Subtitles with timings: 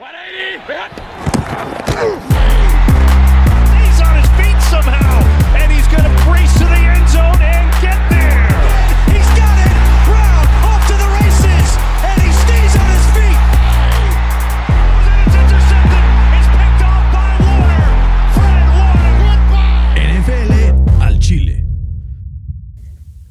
[0.00, 2.29] 180!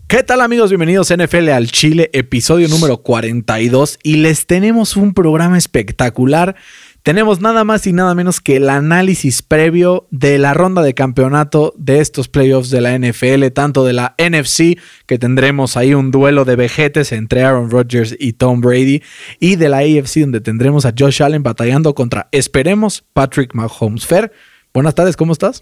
[0.10, 0.72] ¿Qué tal amigos?
[0.72, 6.56] Bienvenidos a NFL al Chile, episodio número 42 y les tenemos un programa espectacular.
[7.04, 11.76] Tenemos nada más y nada menos que el análisis previo de la ronda de campeonato
[11.78, 16.44] de estos playoffs de la NFL, tanto de la NFC, que tendremos ahí un duelo
[16.44, 19.04] de vejetes entre Aaron Rodgers y Tom Brady,
[19.40, 24.08] y de la AFC, donde tendremos a Josh Allen batallando contra, esperemos, Patrick Mahomes.
[24.08, 24.32] Fer,
[24.74, 25.62] buenas tardes, ¿cómo estás?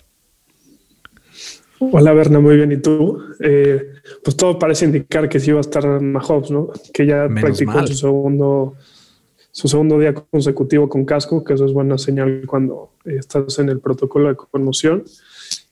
[1.79, 2.71] Hola Berna, muy bien.
[2.71, 3.19] ¿Y tú?
[3.39, 6.69] Eh, pues todo parece indicar que sí va a estar Mahomes, ¿no?
[6.93, 8.75] Que ya practicó su segundo,
[9.51, 13.79] su segundo día consecutivo con casco, que eso es buena señal cuando estás en el
[13.79, 15.03] protocolo de conmoción.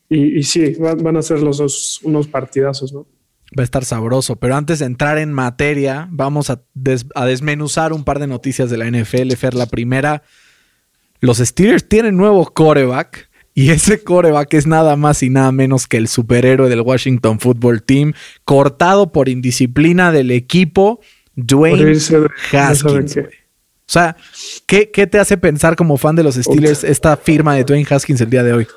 [0.07, 3.07] Y, sí, van, a ser los dos unos partidazos, ¿no?
[3.57, 6.63] Va a estar sabroso, pero antes de entrar en materia, vamos a,
[7.15, 9.31] a desmenuzar un par de noticias de la NFL.
[9.33, 10.23] Fer, la primera,
[11.21, 13.24] los Steelers tienen nuevo coreback.
[13.57, 17.83] Y ese coreback es nada más y nada menos que el superhéroe del Washington Football
[17.83, 18.11] Team,
[18.43, 20.99] cortado por indisciplina del equipo,
[21.35, 21.97] Dwayne
[22.51, 23.17] Haskins.
[23.17, 23.21] O
[23.87, 24.17] sea,
[24.67, 28.29] ¿qué, te hace pensar como fan de los Steelers esta firma de Dwayne Haskins el
[28.29, 28.67] día de hoy?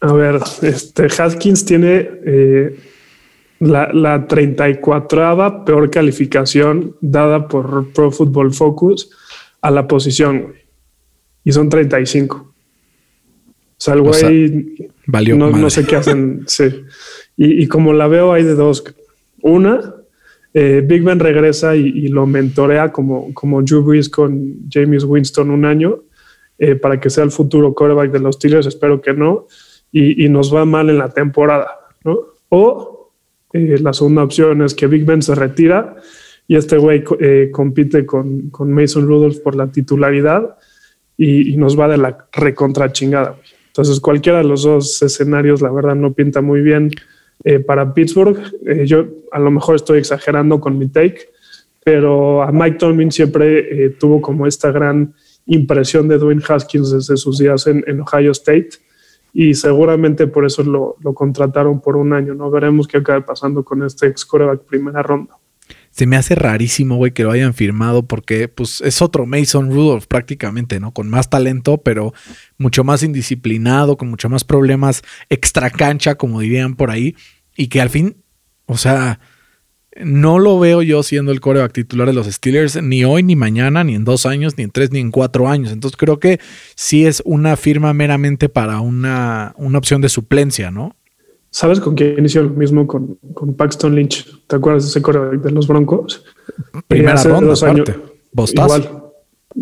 [0.00, 2.80] A ver, este Haskins tiene eh,
[3.58, 9.10] la, la 34 peor calificación dada por Pro Football Focus
[9.60, 10.54] a la posición,
[11.44, 12.53] Y son 35.
[13.76, 16.44] O sea, el güey valió no, no, sé qué hacen.
[16.46, 16.64] sí.
[17.36, 18.84] Y, como la veo, hay de dos.
[19.42, 19.94] Una,
[20.54, 25.64] eh, Big Ben regresa y, lo mentorea como, como Drew Brees con James Winston un
[25.64, 26.02] año
[26.58, 28.66] eh, para que sea el futuro quarterback de los Steelers.
[28.66, 29.46] Espero que no.
[29.90, 31.68] Y, nos va mal en la temporada.
[32.04, 32.18] ¿no?
[32.48, 33.12] O
[33.52, 35.96] eh, la segunda opción es que Big Ben se retira
[36.46, 37.02] y este güey
[37.52, 40.56] compite con, con, Mason Rudolph por la titularidad
[41.16, 43.36] y, nos va de la recontra chingada.
[43.74, 46.92] Entonces, cualquiera de los dos escenarios, la verdad, no pinta muy bien
[47.42, 48.38] eh, para Pittsburgh.
[48.64, 51.30] Eh, yo a lo mejor estoy exagerando con mi take,
[51.82, 55.12] pero a Mike Tomlin siempre eh, tuvo como esta gran
[55.46, 58.70] impresión de Dwayne Haskins desde sus días en, Ohio State
[59.32, 62.32] y seguramente por eso lo, lo, contrataron por un año.
[62.32, 65.36] No veremos qué acaba pasando con este ex coreback primera ronda
[65.94, 70.06] se me hace rarísimo, güey, que lo hayan firmado porque pues es otro Mason Rudolph
[70.06, 70.92] prácticamente, ¿no?
[70.92, 72.12] Con más talento, pero
[72.58, 77.14] mucho más indisciplinado, con mucho más problemas extra cancha, como dirían por ahí,
[77.56, 78.16] y que al fin,
[78.66, 79.20] o sea,
[79.96, 83.84] no lo veo yo siendo el coreback titular de los Steelers ni hoy, ni mañana,
[83.84, 85.70] ni en dos años, ni en tres, ni en cuatro años.
[85.70, 86.40] Entonces creo que
[86.74, 90.96] sí es una firma meramente para una, una opción de suplencia, ¿no?
[91.54, 94.26] ¿Sabes con quién hizo lo mismo con, con Paxton Lynch?
[94.48, 96.24] ¿Te acuerdas de ese corredor de los Broncos?
[96.88, 97.88] Primera ronda, dos años.
[98.32, 98.76] Bostazo.
[98.76, 99.02] Igual,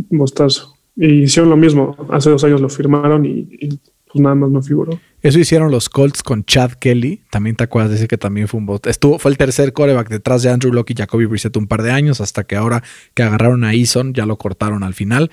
[0.08, 0.74] Bostazo.
[0.96, 1.94] Y hicieron lo mismo.
[2.08, 3.78] Hace dos años lo firmaron y,
[4.10, 4.98] pues nada más no figuró.
[5.20, 7.24] Eso hicieron los Colts con Chad Kelly.
[7.30, 8.86] También te acuerdas de ese que también fue un bot.
[8.86, 11.90] Estuvo, fue el tercer coreback detrás de Andrew Locke y Jacoby Brissett un par de
[11.90, 12.82] años, hasta que ahora
[13.12, 15.30] que agarraron a Eason, ya lo cortaron al final.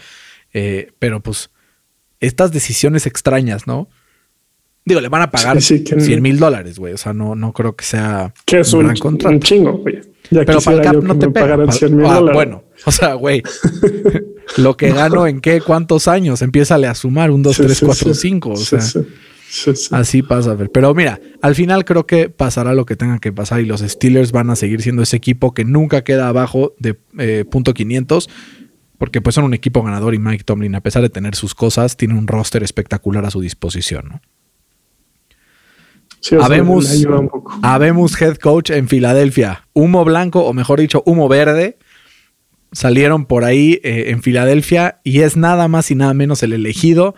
[0.53, 1.51] Eh, pero pues,
[2.19, 3.87] estas decisiones extrañas, ¿no?
[4.89, 6.93] Digo, le van a pagar 100 mil dólares, güey.
[6.93, 9.35] O sea, no, no creo que sea que es un, gran contrato.
[9.35, 10.01] un chingo, güey.
[10.31, 12.35] Pero para el cap no te pagaran 100 mil ah, dólares.
[12.35, 13.43] Bueno, o sea, güey.
[14.57, 18.49] lo que gano en qué, cuántos años, empieza a sumar un 2, 3, 4, 5.
[18.49, 18.79] O sea,
[19.91, 20.57] así pasa.
[20.73, 24.31] Pero mira, al final creo que pasará lo que tenga que pasar y los Steelers
[24.31, 28.27] van a seguir siendo ese equipo que nunca queda abajo de eh, punto 500
[28.97, 31.95] porque pues son un equipo ganador y Mike Tomlin, a pesar de tener sus cosas,
[31.95, 34.21] tiene un roster espectacular a su disposición, ¿no?
[37.61, 39.67] Habemos, head coach en Filadelfia.
[39.73, 41.77] Humo blanco, o mejor dicho, humo verde.
[42.71, 47.15] Salieron por ahí eh, en Filadelfia y es nada más y nada menos el elegido.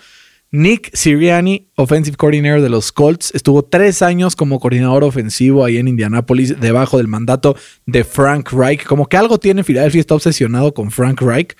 [0.54, 5.88] Nick Siriani, offensive coordinator de los Colts, estuvo tres años como coordinador ofensivo ahí en
[5.88, 7.56] Indianapolis, debajo del mandato
[7.86, 8.84] de Frank Reich.
[8.84, 11.56] Como que algo tiene Filadelfia, está obsesionado con Frank Reich.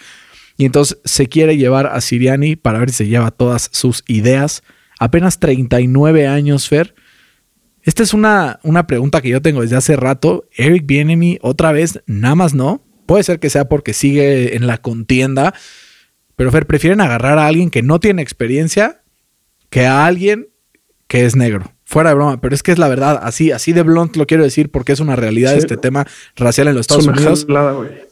[0.58, 4.62] Y entonces se quiere llevar a Siriani para ver si se lleva todas sus ideas.
[5.00, 6.94] Apenas 39 años, Fer.
[7.84, 10.46] Esta es una, una pregunta que yo tengo desde hace rato.
[10.56, 12.84] Eric Bienemy, otra vez, nada más no.
[13.06, 15.54] Puede ser que sea porque sigue en la contienda.
[16.36, 19.02] Pero Fer, prefieren agarrar a alguien que no tiene experiencia
[19.70, 20.50] que a alguien
[21.08, 21.74] que es negro.
[21.84, 24.46] Fuera de broma, pero es que es la verdad, así, así de blunt lo quiero
[24.46, 26.08] decir porque es una realidad este tema
[26.38, 27.46] racial en los Estados Unidos.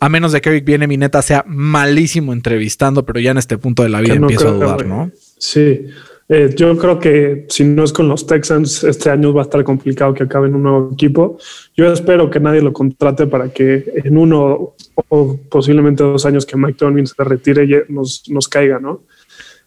[0.02, 3.58] a menos de que Eric viene mi neta sea malísimo entrevistando, pero ya en este
[3.58, 5.12] punto de la vida empiezo a dudar, ¿no?
[5.38, 5.86] Sí,
[6.32, 9.64] eh, yo creo que si no es con los Texans, este año va a estar
[9.64, 11.40] complicado que acaben un nuevo equipo.
[11.76, 14.76] Yo espero que nadie lo contrate para que en uno
[15.10, 19.02] o posiblemente dos años que Mike Tomlin se retire nos, nos caiga, ¿no?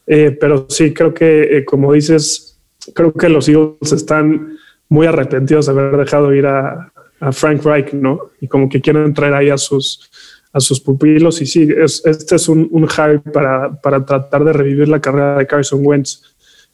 [0.07, 2.61] Eh, pero sí, creo que, eh, como dices,
[2.95, 4.57] creo que los Eagles están
[4.89, 6.89] muy arrepentidos de haber dejado ir a,
[7.31, 8.31] Frank Reich, ¿no?
[8.41, 10.11] Y como que quieren traer ahí a sus,
[10.53, 11.41] a sus pupilos.
[11.41, 11.69] Y sí,
[12.05, 16.32] este es un, un hype para, para, tratar de revivir la carrera de Carson Wentz.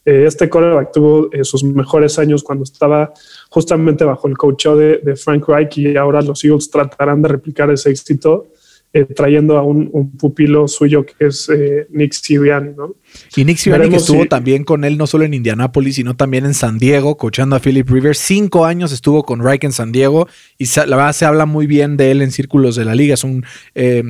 [0.08, 3.12] Eh, este quarterback tuvo eh, sus mejores años cuando estaba
[3.50, 7.70] justamente bajo el coach de, de Frank Reich y ahora los Eagles tratarán de replicar
[7.70, 8.46] ese éxito
[8.94, 12.94] eh, trayendo a un, pupilo suyo que es eh, Nick Sirianni, ¿no?
[13.37, 16.54] Y Nick Sirianni que estuvo también con él no solo en Indianápolis, sino también en
[16.54, 18.16] San Diego, coachando a Philip Rivers.
[18.16, 20.26] Cinco años estuvo con Reich en San Diego
[20.56, 23.12] y la verdad se habla muy bien de él en círculos de la liga.
[23.12, 23.44] Es un
[23.75, 24.02] eh,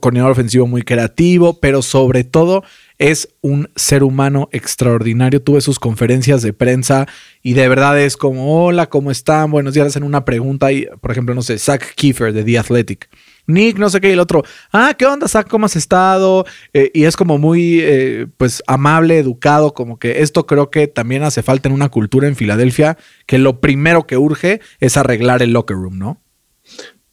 [0.00, 2.64] coordinador ofensivo muy creativo, pero sobre todo
[3.00, 5.42] es un ser humano extraordinario.
[5.42, 7.08] Tuve sus conferencias de prensa
[7.42, 9.50] y de verdad es como, hola, ¿cómo están?
[9.50, 13.08] Buenos días, hacen una pregunta y, por ejemplo, no sé, Zach Kiefer de The Athletic
[13.46, 15.48] Nick, no sé qué, y el otro, ah, ¿qué onda, Zach?
[15.48, 16.44] ¿Cómo has estado?
[16.74, 21.22] Eh, y es como muy, eh, pues, amable, educado, como que esto creo que también
[21.22, 25.52] hace falta en una cultura en Filadelfia, que lo primero que urge es arreglar el
[25.52, 26.20] locker room, ¿no?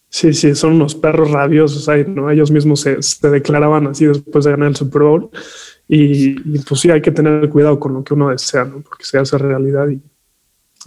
[0.10, 2.32] Sí, sí, son unos perros rabiosos ahí, ¿no?
[2.32, 2.98] Ellos mismos se,
[3.30, 5.30] declaraban así después de ganar el Super Bowl.
[5.88, 8.82] Y, y, pues sí, hay que tener cuidado con lo que uno desea, ¿no?
[8.82, 10.02] Porque se hace realidad y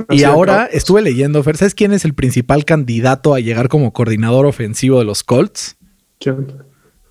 [0.09, 4.47] y ahora estuve leyendo, Fer, ¿sabes quién es el principal candidato a llegar como coordinador
[4.47, 5.77] ofensivo de los Colts?
[6.19, 6.53] ¿Quién?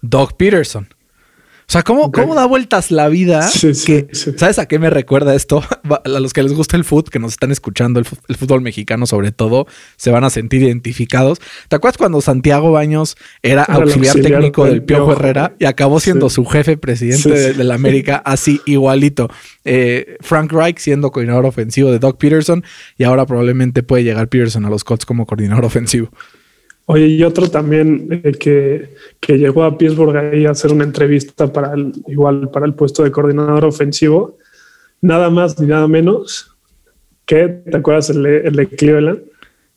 [0.02, 0.88] Doug Peterson.
[1.70, 3.44] O sea, ¿cómo, ¿cómo da vueltas la vida?
[3.44, 5.64] ¿Sabes a qué me recuerda esto?
[6.04, 9.32] A los que les gusta el fútbol, que nos están escuchando, el, fútbol mexicano sobre
[9.32, 11.40] todo, se van a sentir identificados.
[11.68, 16.44] ¿Te acuerdas cuando Santiago Baños era, auxiliar, técnico del Piojo Herrera y acabó siendo su
[16.44, 19.30] jefe presidente de, la América, así igualito?
[19.64, 22.64] Eh, Frank Reich siendo coordinador ofensivo de Doug Peterson
[22.98, 26.10] y ahora probablemente puede llegar Peterson a los Colts como coordinador ofensivo.
[26.92, 31.54] Oye, y otro también eh, que, que, llegó a Pittsburgh ahí a hacer una entrevista
[31.54, 34.40] para el, igual para el puesto de coordinador ofensivo,
[35.00, 36.58] nada más ni nada menos
[37.28, 39.20] que, ¿te acuerdas el, el de Cleveland?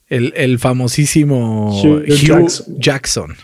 [0.09, 2.06] El, el famosísimo Hugh,
[2.79, 3.37] Jackson.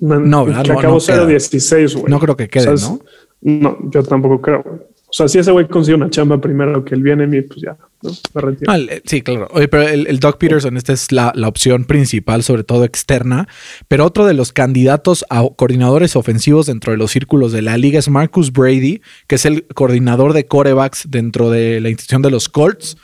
[0.00, 0.64] no, ¿verdad?
[0.64, 2.06] Que acabó no 16, güey.
[2.08, 2.98] No creo que quede, ¿no?
[3.42, 4.88] No, yo tampoco creo.
[5.14, 8.10] O sea, si ese güey consigue una chamba primero que él viene, pues ya, ¿no?
[8.34, 8.72] Me retiro.
[9.04, 9.46] sí, claro.
[9.52, 13.46] Oye, pero el, Doc Peterson, esta es la, opción principal, sobre todo externa.
[13.86, 18.00] Pero otro de los candidatos a coordinadores ofensivos dentro de los círculos de la liga
[18.00, 22.48] es Marcus Brady, que es el coordinador de corebacks dentro de la institución de los
[22.48, 22.96] Colts.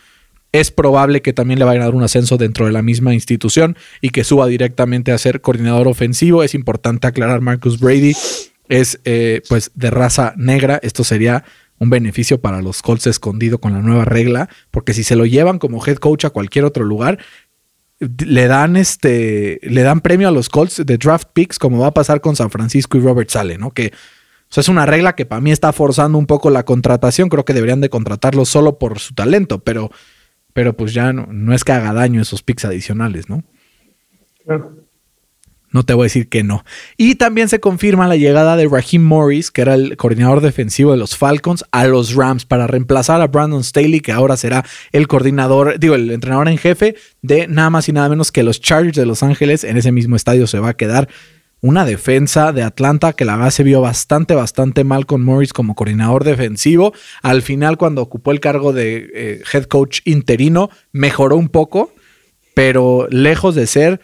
[0.50, 3.76] Es probable que también le vaya a dar un ascenso dentro de la misma institución
[4.00, 6.42] y que suba directamente a ser coordinador ofensivo.
[6.42, 8.14] Es importante aclarar, Marcus Brady
[8.68, 10.80] es eh, pues de raza negra.
[10.82, 11.44] Esto sería
[11.80, 15.58] un beneficio para los Colts escondido con la nueva regla, porque si se lo llevan
[15.58, 17.18] como head coach a cualquier otro lugar,
[17.98, 21.94] le dan este, le dan premio a los Colts de draft picks, como va a
[21.94, 23.72] pasar con San Francisco y Robert Sale, ¿no?
[23.72, 23.92] Que
[24.54, 27.28] es una regla que para mí está forzando un poco la contratación.
[27.28, 29.90] Creo que deberían de contratarlo solo por su talento, pero,
[30.52, 33.42] pero pues ya no, no es que haga daño esos picks adicionales, ¿no?
[34.44, 34.79] Claro.
[35.72, 36.64] No te voy a decir que no.
[36.96, 40.96] Y también se confirma la llegada de Raheem Morris, que era el coordinador defensivo de
[40.96, 45.78] los Falcons, a los Rams para reemplazar a Brandon Staley, que ahora será el coordinador,
[45.78, 49.06] digo, el entrenador en jefe de nada más y nada menos que los Chargers de
[49.06, 49.62] Los Ángeles.
[49.62, 51.08] En ese mismo estadio se va a quedar
[51.60, 55.74] una defensa de Atlanta que la verdad se vio bastante, bastante mal con Morris como
[55.74, 56.92] coordinador defensivo.
[57.22, 61.92] Al final, cuando ocupó el cargo de eh, head coach interino, mejoró un poco,
[62.54, 64.00] pero lejos de ser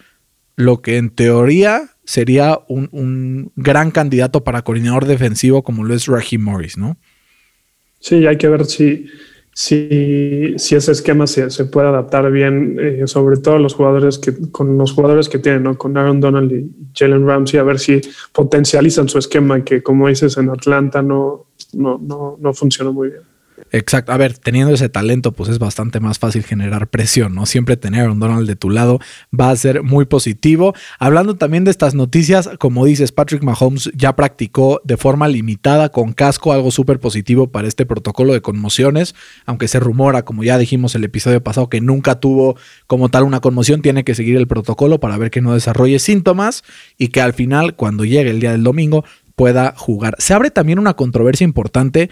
[0.56, 6.42] lo que en teoría sería un, gran candidato para coordinador defensivo como lo es Raheem
[6.42, 6.96] Morris, ¿no?
[8.00, 9.06] Sí, hay que ver si,
[9.52, 14.34] si, si ese esquema se, se puede adaptar bien, eh, sobre todo los jugadores que,
[14.50, 15.76] con los jugadores que tienen, ¿no?
[15.76, 18.00] Con Aaron Donald y Jalen Ramsey, a ver si
[18.32, 23.35] potencializan su esquema, que como dices en Atlanta no, no, no, no funcionó muy bien.
[23.72, 24.12] Exacto.
[24.12, 27.46] A ver, teniendo ese talento, pues es bastante más fácil generar presión, ¿no?
[27.46, 29.00] Siempre tener a un Donald de tu lado
[29.38, 30.74] va a ser muy positivo.
[30.98, 36.12] Hablando también de estas noticias, como dices, Patrick Mahomes ya practicó de forma limitada con
[36.12, 39.14] casco, algo súper positivo para este protocolo de conmociones,
[39.46, 43.40] aunque se rumora, como ya dijimos el episodio pasado, que nunca tuvo como tal una
[43.40, 46.62] conmoción, tiene que seguir el protocolo para ver que no desarrolle síntomas
[46.98, 50.16] y que al final, cuando llegue el día del domingo, pueda jugar.
[50.18, 52.10] Se abre también una controversia importante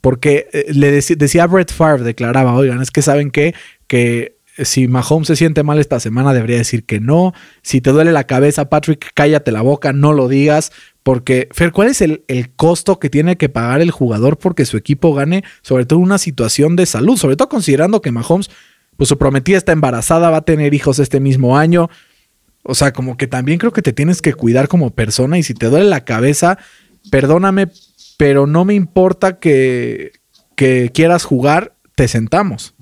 [0.00, 3.54] Porque eh, le decía Brett Favre, declaraba, oigan, es que saben qué?
[3.88, 7.32] que si Mahomes se siente mal esta semana, debería decir que no.
[7.62, 10.72] Si te duele la cabeza, Patrick, cállate la boca, no lo digas.
[11.02, 14.76] Porque, Fer, ¿cuál es el, el, costo que tiene que pagar el jugador porque su
[14.76, 17.16] equipo gane, sobre todo en una situación de salud?
[17.16, 18.50] Sobre todo considerando que Mahomes,
[18.96, 21.88] pues su prometida está embarazada, va a tener hijos este mismo año.
[22.62, 25.54] O sea, como que también creo que te tienes que cuidar como persona y si
[25.54, 26.58] te duele la cabeza,
[27.10, 27.68] perdóname,
[28.18, 30.12] pero no me importa que,
[30.56, 32.74] que quieras jugar, te sentamos.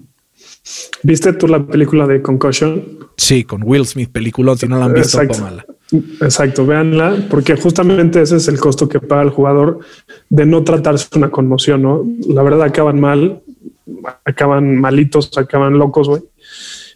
[1.04, 2.98] ¿Viste tú la película de Concussion?
[3.16, 5.62] Sí, con Will Smith, película, si no la han visto, Exacto.
[6.20, 9.78] Exacto, véanla, porque justamente ese es el costo que paga el jugador
[10.28, 12.04] de no tratarse una conmoción, ¿no?
[12.28, 13.40] La verdad acaban mal,
[14.24, 16.22] acaban malitos, acaban locos, güey.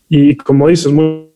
[0.09, 1.31] Y como dices, muy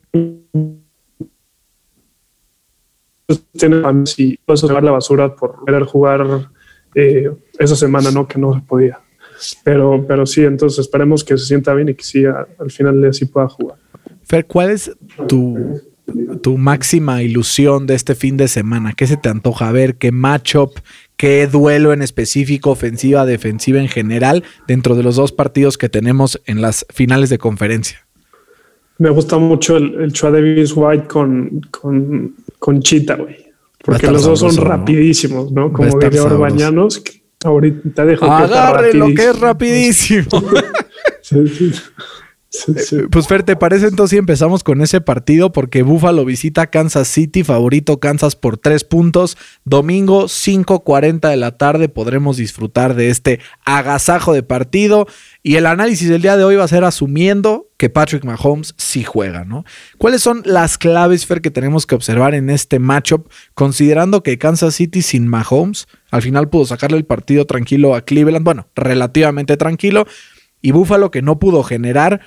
[3.56, 6.50] tiene si puedes llevar la basura por querer jugar
[6.94, 8.26] eh, esa semana, ¿no?
[8.26, 9.00] Que no se podía.
[9.64, 13.12] Pero, pero sí, entonces esperemos que se sienta bien y que sí, al final de
[13.12, 13.78] sí pueda jugar.
[14.22, 14.90] Fer, ¿cuál es
[15.28, 15.80] tu,
[16.40, 18.92] tu máxima ilusión de este fin de semana?
[18.96, 19.96] ¿Qué se te antoja ver?
[19.96, 20.78] ¿Qué matchup?
[21.16, 26.40] ¿Qué duelo en específico, ofensiva, defensiva en general, dentro de los dos partidos que tenemos
[26.46, 28.06] en las finales de conferencia?
[28.98, 33.43] Me gusta mucho el, el Chua Davis White con, con, con Chita, güey.
[33.84, 35.72] Porque los dos son rapidísimos, ¿no?
[35.72, 37.02] Como diría Orbañanos,
[37.44, 40.28] Ahorita te dejo Agarre lo que es rapidísimo.
[43.10, 45.52] Pues Fer, ¿te parece entonces si empezamos con ese partido?
[45.52, 49.36] Porque Buffalo visita Kansas City, favorito Kansas por tres puntos.
[49.64, 55.06] Domingo 5.40 de la tarde podremos disfrutar de este agasajo de partido.
[55.42, 59.04] Y el análisis del día de hoy va a ser asumiendo que Patrick Mahomes sí
[59.04, 59.64] juega, ¿no?
[59.98, 64.74] ¿Cuáles son las claves, Fer, que tenemos que observar en este matchup, considerando que Kansas
[64.76, 68.44] City sin Mahomes al final pudo sacarle el partido tranquilo a Cleveland?
[68.44, 70.06] Bueno, relativamente tranquilo.
[70.62, 72.22] Y Buffalo que no pudo generar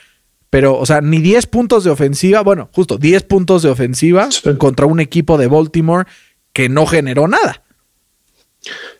[0.50, 4.86] pero, o sea, ni 10 puntos de ofensiva, bueno, justo 10 puntos de ofensiva contra
[4.86, 6.06] un equipo de Baltimore
[6.54, 7.64] que no generó nada.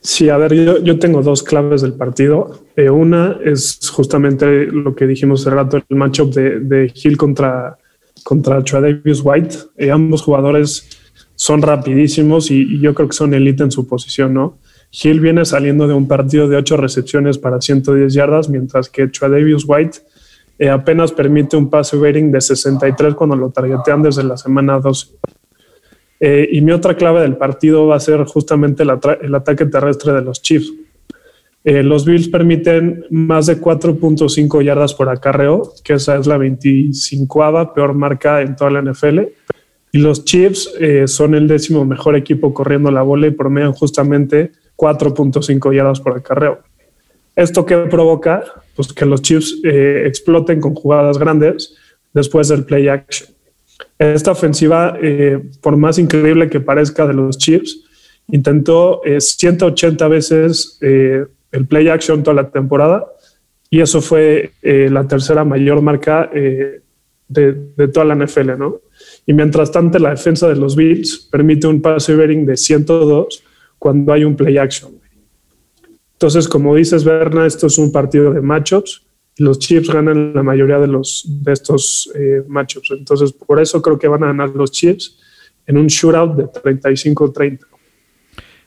[0.02, 2.64] Sí, a ver, yo, tengo dos claves del partido.
[2.76, 7.78] Eh, una es justamente lo que dijimos hace rato, el matchup de, de Hill contra,
[8.24, 9.56] contra Davis White.
[9.78, 10.88] Eh, ambos jugadores
[11.36, 14.60] son rapidísimos y, y, yo creo que son elite en su posición, ¿no?
[14.92, 19.64] Hill viene saliendo de un partido de 8 recepciones para 110 yardas, mientras que Davis
[19.68, 20.00] White
[20.60, 25.08] eh, apenas permite un pase rating de 63 cuando lo targetean desde la semana 12.
[26.20, 30.22] Eh, y mi otra clave del partido va a ser justamente el, ataque terrestre de
[30.22, 30.74] los Chiefs.
[31.64, 37.74] Eh, los Bills permiten más de 4.5 yardas por acarreo, que esa es la 25
[37.76, 39.20] peor marca en toda la NFL.
[39.92, 40.74] Y los Chiefs
[41.06, 46.60] son el décimo mejor equipo corriendo la bola y promedian justamente 4.5 yardas por acarreo.
[47.38, 48.44] ¿Esto qué provoca?
[48.76, 51.76] Pues que los Chiefs eh, exploten con jugadas grandes
[52.12, 53.30] después del play action.
[54.00, 57.80] Esta ofensiva, eh, por más increíble que parezca de los Chiefs,
[58.30, 63.06] intentó 180 eh, veces el play action toda la temporada
[63.70, 66.82] y eso fue la tercera mayor marca de,
[67.28, 68.82] de, toda la NFL, ¿no?
[69.28, 73.44] Y mientras tanto, la defensa de los Bills permite un pase rating de 102
[73.78, 74.97] cuando hay un play action.
[76.18, 79.04] Entonces, como dices, Berna, esto es un partido de matchups.
[79.38, 82.90] Los Chiefs ganan la mayoría de, los, de estos eh, matchups.
[82.90, 85.20] Entonces, por eso creo que van a ganar los Chiefs
[85.68, 87.60] en un shootout de 35-30.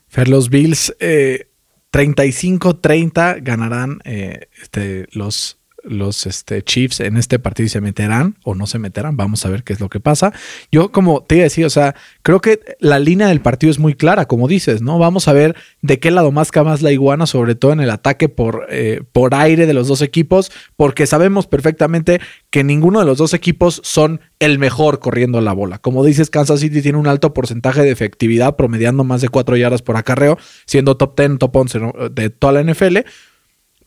[0.07, 1.49] Fer, los Bills eh,
[1.93, 8.67] 35-30 ganarán eh, este, los los este, Chiefs en este partido se meterán o no
[8.67, 9.17] se meterán.
[9.17, 10.33] Vamos a ver qué es lo que pasa.
[10.71, 13.79] Yo, como te iba a decir, o sea, creo que la línea del partido es
[13.79, 14.99] muy clara, como dices, ¿no?
[14.99, 18.29] Vamos a ver de qué lado más más la iguana, sobre todo en el ataque
[18.29, 22.21] por, eh, por aire de los dos equipos, porque sabemos perfectamente
[22.51, 25.79] que ninguno de los dos equipos son el mejor corriendo la bola.
[25.79, 29.83] Como dices, Kansas City tiene un alto porcentaje de efectividad, promediando más de 4 yardas
[29.83, 32.99] por acarreo, siendo top 10, top 11 de toda la NFL.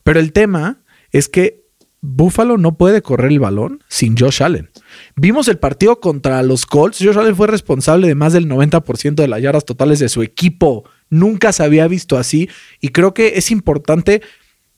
[0.02, 0.82] Pero el tema
[1.12, 1.63] es que
[2.06, 4.68] Buffalo no puede correr el balón sin Josh Allen.
[5.16, 6.98] Vimos el partido contra los Colts.
[7.00, 10.84] Josh Allen fue responsable de más del 90% de las yardas totales de su equipo.
[11.08, 14.20] Nunca se había visto así y creo que es importante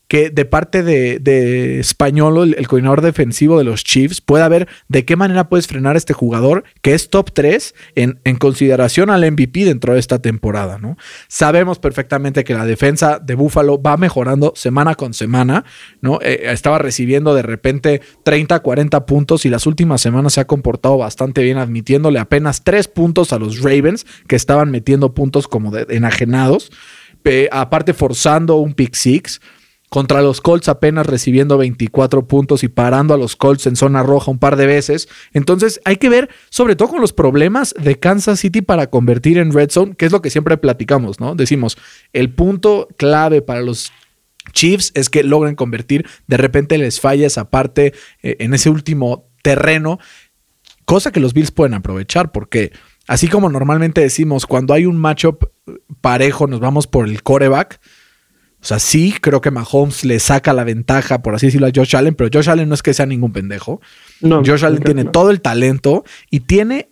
[0.08, 5.04] que de parte de, de Españolo, el, coordinador defensivo de los Chiefs, pueda ver de
[5.04, 9.30] qué manera puedes frenar a este jugador que es top 3 en, en, consideración al
[9.30, 10.96] MVP dentro de esta temporada, ¿no?
[11.28, 15.64] Sabemos perfectamente que la defensa de Buffalo va mejorando semana con semana,
[16.00, 16.20] ¿no?
[16.22, 20.98] Eh, estaba recibiendo de repente 30, 40 puntos y las últimas semanas se ha comportado
[20.98, 25.86] bastante bien, admitiéndole apenas 3 puntos a los Ravens, que estaban metiendo puntos como de,
[25.96, 26.70] enajenados,
[27.24, 29.40] eh, aparte forzando un pick six.
[29.88, 34.30] Contra los Colts apenas recibiendo 24 puntos y parando a los Colts en zona roja
[34.30, 35.08] un par de veces.
[35.32, 39.52] Entonces hay que ver, sobre todo con los problemas de Kansas City para convertir en
[39.52, 41.34] red zone, que es lo que siempre platicamos, ¿no?
[41.34, 41.78] Decimos,
[42.12, 43.92] el punto clave para los
[44.52, 49.28] Chiefs es que logren convertir, de repente les falla esa parte eh, en ese último
[49.42, 49.98] terreno,
[50.84, 52.72] cosa que los Bills pueden aprovechar porque
[53.08, 55.44] así como normalmente decimos, cuando hay un matchup
[56.00, 57.80] parejo nos vamos por el coreback,
[58.66, 61.94] o sea, sí, creo que Mahomes le saca la ventaja, por así decirlo, a Josh
[61.94, 63.80] Allen, pero Josh Allen no es que sea ningún pendejo.
[64.20, 66.90] No, Josh Allen tiene todo el talento y tiene,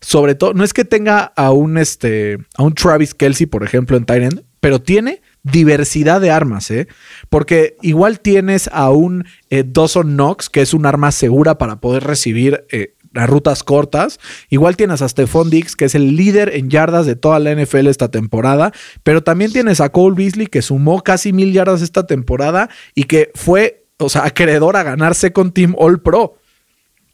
[0.00, 3.96] sobre todo, no es que tenga a un, este, a un Travis Kelsey, por ejemplo,
[3.96, 6.88] en Tyrant, pero tiene diversidad de armas, ¿eh?
[7.30, 12.02] Porque igual tienes a un eh, Dawson Knox, que es un arma segura para poder
[12.02, 14.18] recibir eh, las rutas cortas.
[14.48, 17.86] Igual tienes a Stephon Dix, que es el líder en yardas de toda la NFL
[17.88, 18.72] esta temporada.
[19.02, 23.30] Pero también tienes a Cole Beasley, que sumó casi mil yardas esta temporada y que
[23.34, 26.36] fue, o sea, acreedor a ganarse con Team All Pro.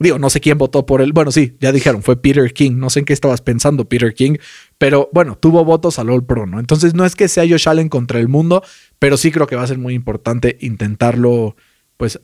[0.01, 1.13] Digo, no sé quién votó por él.
[1.13, 2.77] Bueno, sí, ya dijeron, fue Peter King.
[2.77, 4.37] No sé en qué estabas pensando, Peter King.
[4.79, 6.61] Pero bueno, tuvo votos al All Pro, ¿no?
[6.61, 8.63] Entonces no es que sea Josh Allen contra el mundo,
[9.01, 11.57] pero sí creo que va a ser muy importante intentarlo,
[11.97, 12.21] pues,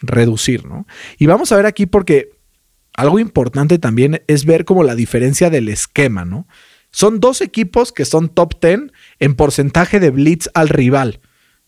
[0.00, 0.86] reducir, ¿no?
[1.16, 2.33] Y vamos a ver aquí porque
[2.94, 6.46] algo importante también es ver como la diferencia del esquema, ¿no?
[6.90, 11.20] Son dos equipos que son top 10 en porcentaje de blitz al rival.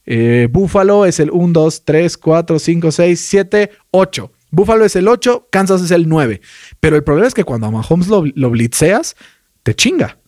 [0.04, 4.33] Eh, Buffalo es el 1, 2, 3, 4, 5, 6, 7, 8.
[4.52, 6.40] Buffalo es el 8, Kansas es el 9.
[6.78, 9.16] Pero el problema es que cuando a Mahomes lo, lo blitzeas,
[9.64, 10.18] te chinga.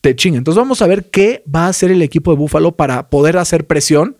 [0.00, 0.38] Te chinga.
[0.38, 3.66] Entonces vamos a ver qué va a hacer el equipo de Buffalo para poder hacer
[3.66, 4.18] presión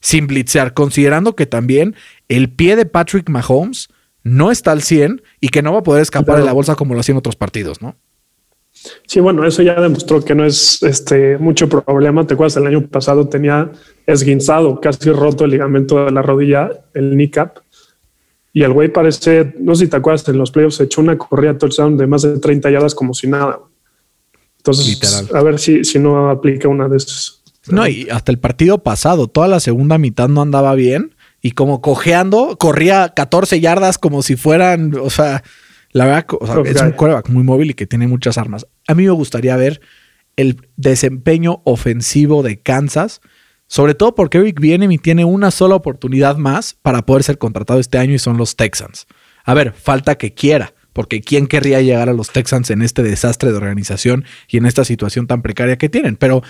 [0.00, 1.94] sin blitzear, considerando que también
[2.28, 3.88] el pie de Patrick Mahomes
[4.28, 6.94] no está al 100 y que no va a poder escapar de la bolsa como
[6.94, 7.96] lo hacía en otros partidos, ¿no?
[9.06, 12.26] Sí, bueno, eso ya demostró que no es este mucho problema.
[12.26, 13.72] Te acuerdas, el año pasado tenía
[14.06, 17.58] esguinzado, casi roto el ligamento de la rodilla, el kneecap.
[18.52, 21.58] Y el güey parece, no sé si te acuerdas, en los playoffs echó una corrida
[21.58, 23.60] touchdown de más de 30 yardas como si nada.
[24.58, 27.42] Entonces, a ver si, si no aplica una de esas.
[27.68, 31.80] No, y hasta el partido pasado, toda la segunda mitad no andaba bien y como
[31.80, 35.42] cojeando, corría 14 yardas como si fueran, o sea,
[35.92, 36.26] la verdad,
[36.66, 38.66] es un quarterback muy móvil y que tiene muchas armas.
[38.86, 39.80] A mí me gustaría ver
[40.36, 43.20] el desempeño ofensivo de Kansas,
[43.66, 47.80] sobre todo porque Eric viene y tiene una sola oportunidad más para poder ser contratado
[47.80, 49.06] este año y son los Texans.
[49.44, 53.50] A ver, falta que quiera, porque ¿quién querría llegar a los Texans en este desastre
[53.50, 56.16] de organización y en esta situación tan precaria que tienen?
[56.16, 56.42] Pero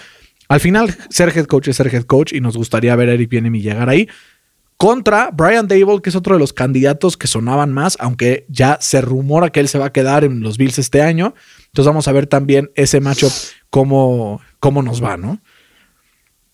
[0.48, 3.32] al final, ser head coach es ser head coach y nos gustaría ver a Eric
[3.32, 4.08] y llegar ahí
[4.78, 9.00] contra Brian Dable, que es otro de los candidatos que sonaban más, aunque ya se
[9.00, 11.34] rumora que él se va a quedar en los Bills este año.
[11.66, 13.32] Entonces vamos a ver también ese matchup,
[13.70, 15.42] cómo, cómo nos va, ¿no?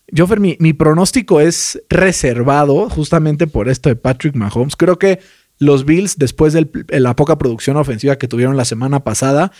[0.07, 4.75] Yo, mi, mi pronóstico es reservado justamente por esto de Patrick Mahomes.
[4.75, 5.19] Creo que
[5.59, 6.67] los Bills, después de
[6.99, 9.51] la poca producción ofensiva que tuvieron la semana pasada,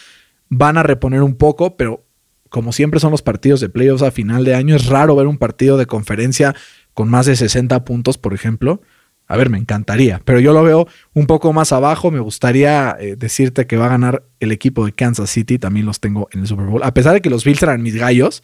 [0.50, 2.04] van a reponer un poco, pero
[2.50, 5.38] como siempre son los partidos de playoffs a final de año, es raro ver un
[5.38, 6.56] partido de conferencia
[6.96, 8.82] con más de 60 puntos, por ejemplo.
[9.28, 12.10] A ver, me encantaría, pero yo lo veo un poco más abajo.
[12.10, 16.00] Me gustaría eh, decirte que va a ganar el equipo de Kansas City, también los
[16.00, 16.84] tengo en el Super Bowl.
[16.84, 18.44] A pesar de que los Bills mis gallos,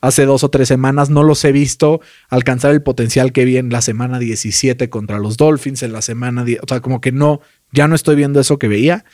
[0.00, 3.70] hace dos o tres semanas no los he visto alcanzar el potencial que vi en
[3.70, 7.40] la semana 17 contra los Dolphins, en la semana, o sea, como que no,
[7.72, 9.04] ya no estoy viendo eso que veía.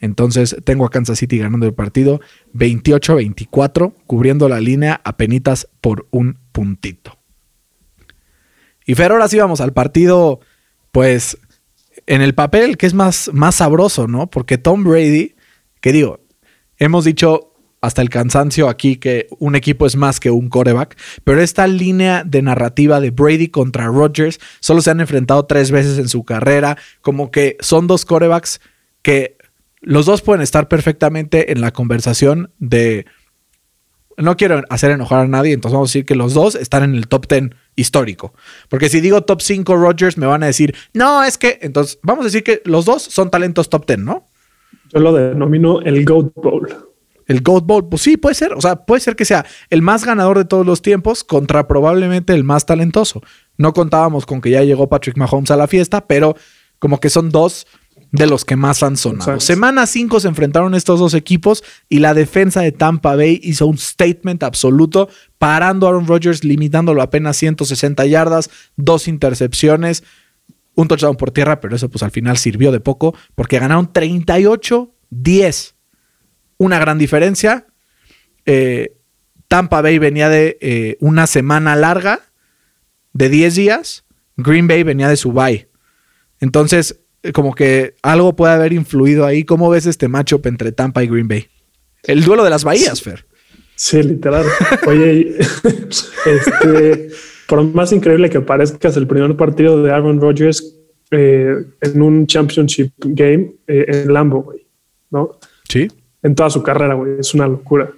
[0.00, 2.20] Entonces tengo a Kansas City ganando el partido
[2.54, 7.17] 28-24, cubriendo la línea a penitas por un puntito.
[8.88, 10.40] Y Fer, ahora sí vamos al partido,
[10.92, 11.36] pues,
[12.06, 14.30] en el papel que es más, más sabroso, ¿no?
[14.30, 15.34] Porque Tom Brady,
[15.82, 16.20] que digo,
[16.78, 21.42] hemos dicho hasta el cansancio aquí que un equipo es más que un coreback, pero
[21.42, 26.08] esta línea de narrativa de Brady contra Rodgers solo se han enfrentado tres veces en
[26.08, 28.58] su carrera, como que son dos corebacks
[29.02, 29.36] que
[29.82, 33.04] los dos pueden estar perfectamente en la conversación de...
[34.18, 36.94] No quiero hacer enojar a nadie, entonces vamos a decir que los dos están en
[36.94, 38.34] el top 10 histórico.
[38.68, 42.22] Porque si digo top 5 Rodgers, me van a decir, no, es que, entonces, vamos
[42.22, 44.28] a decir que los dos son talentos top 10, ¿no?
[44.92, 46.68] Yo lo denomino el GOAT Bowl.
[47.26, 48.54] El GOAT Bowl, pues sí, puede ser.
[48.54, 52.32] O sea, puede ser que sea el más ganador de todos los tiempos contra probablemente
[52.32, 53.22] el más talentoso.
[53.58, 56.36] No contábamos con que ya llegó Patrick Mahomes a la fiesta, pero
[56.78, 57.66] como que son dos
[58.10, 59.38] de los que más han sonado.
[59.40, 63.76] Semana 5 se enfrentaron estos dos equipos y la defensa de Tampa Bay hizo un
[63.76, 70.04] statement absoluto, parando a Aaron Rodgers, limitándolo a apenas 160 yardas, dos intercepciones,
[70.74, 75.74] un touchdown por tierra, pero eso pues al final sirvió de poco porque ganaron 38-10.
[76.56, 77.66] Una gran diferencia.
[78.46, 78.96] Eh,
[79.48, 82.20] Tampa Bay venía de eh, una semana larga
[83.12, 84.04] de 10 días,
[84.36, 85.68] Green Bay venía de su bye.
[86.40, 87.00] Entonces,
[87.32, 89.44] como que algo puede haber influido ahí.
[89.44, 91.46] ¿Cómo ves este matchup entre Tampa y Green Bay?
[92.04, 93.26] El duelo de las bahías, Fer.
[93.74, 94.44] Sí, literal.
[94.86, 95.36] Oye,
[96.26, 97.10] este,
[97.46, 100.74] por más increíble que parezca, es el primer partido de Aaron Rodgers
[101.10, 104.66] eh, en un championship game eh, en Lambo, güey,
[105.10, 105.38] ¿no?
[105.68, 105.88] Sí.
[106.22, 107.20] En toda su carrera, güey.
[107.20, 107.90] Es una locura.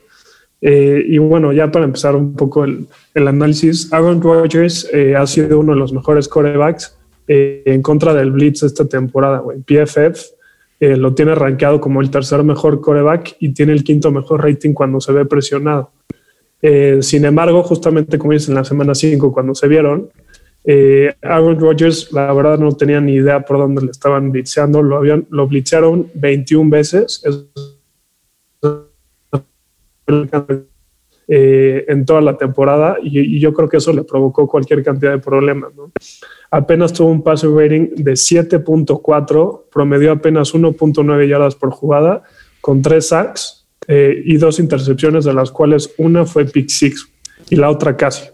[0.60, 5.60] Eh, y bueno, ya para empezar un poco el, el análisis, Aaron Rodgers ha sido
[5.60, 6.99] uno de los mejores corebacks
[7.32, 9.58] en contra del Blitz esta temporada, güey.
[9.60, 10.20] PFF
[10.80, 15.00] lo tiene rankeado como el tercer mejor coreback y tiene el quinto mejor rating cuando
[15.00, 15.92] se ve presionado.
[17.00, 20.08] sin embargo, justamente como dices en la semana 5, cuando se vieron,
[20.64, 24.82] eh, Aaron Rodgers, la verdad, no tenía ni idea por dónde le estaban blitzeando.
[24.82, 27.22] Lo, habían, lo blitzearon 21 veces
[31.32, 35.20] eh, en toda la temporada y, yo creo que eso le provocó cualquier cantidad de
[35.20, 35.70] problemas.
[36.50, 42.24] Apenas tuvo un pase rating de 7.4, promedió apenas 1.9 yardas por jugada,
[42.60, 47.08] con tres sacks eh, y dos intercepciones, de las cuales una fue pick six
[47.48, 48.24] y la otra casi.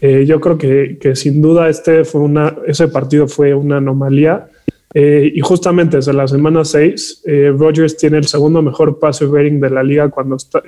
[0.00, 4.48] Eh, yo creo que, sin duda este fue una, ese partido fue una anomalía.
[4.92, 9.70] Y justamente desde la semana 6, eh, Rogers tiene el segundo mejor pase rating de
[9.70, 10.60] la liga cuando está,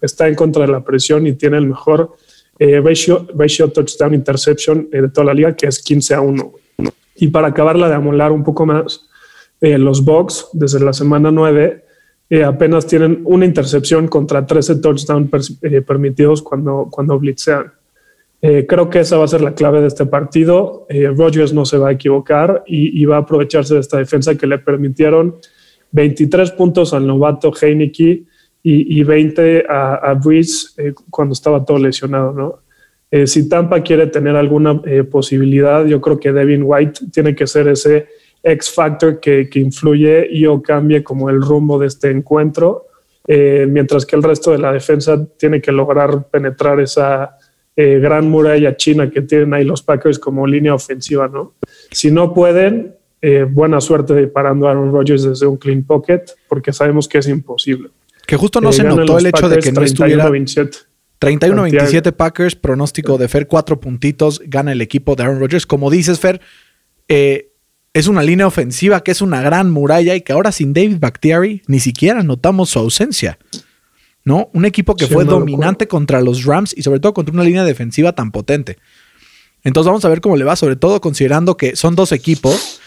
[0.00, 2.16] está en contra de la presión y tiene el mejor
[2.58, 6.52] ratio, ratio touchdown interception de toda la liga, que es 15 a 1.
[7.16, 9.08] Y para acabarla de amolar un poco más,
[9.60, 11.84] los Bucks desde la semana 9
[12.44, 17.72] apenas tienen una intercepción contra 13 touchdowns permitidos cuando, cuando blitzean.
[18.40, 20.86] Eh, creo que esa va a ser la clave de este partido.
[20.88, 24.46] Eh, Rogers no se va a equivocar y, va a aprovecharse de esta defensa que
[24.46, 25.36] le permitieron
[25.90, 28.24] 23 puntos al novato Heineke
[28.70, 32.32] y, 20 a, a Breeze eh, cuando estaba todo lesionado.
[32.32, 32.58] ¿no?
[33.26, 38.06] si Tampa quiere tener alguna posibilidad, yo creo que Devin White tiene que ser ese
[38.42, 42.88] X factor que, que influye y o cambie como el rumbo de este encuentro,
[43.26, 47.38] mientras que el resto de la defensa tiene que lograr penetrar esa
[47.80, 51.54] eh, gran muralla china que tienen ahí los Packers como línea ofensiva, ¿no?
[51.92, 56.72] Si no pueden, eh, buena suerte parando a Aaron Rodgers desde un clean pocket, porque
[56.72, 57.90] sabemos que es imposible.
[58.28, 60.28] Que justo no eh, se notó el hecho de que no estuviera...
[60.28, 65.64] 31-27 Packers, pronóstico de Fer, cuatro puntitos, gana el equipo de Aaron Rodgers.
[65.64, 66.42] Como dices, Fer,
[67.08, 71.62] es una línea ofensiva que es una gran muralla y que ahora sin David Bakhtiari
[71.68, 73.38] ni siquiera notamos su ausencia.
[74.24, 74.50] ¿no?
[74.52, 78.12] Un equipo que fue dominante contra los Rams y sobre todo contra una línea defensiva
[78.12, 78.76] tan potente.
[79.64, 82.78] Entonces vamos a ver cómo le va, sobre todo considerando que son dos equipos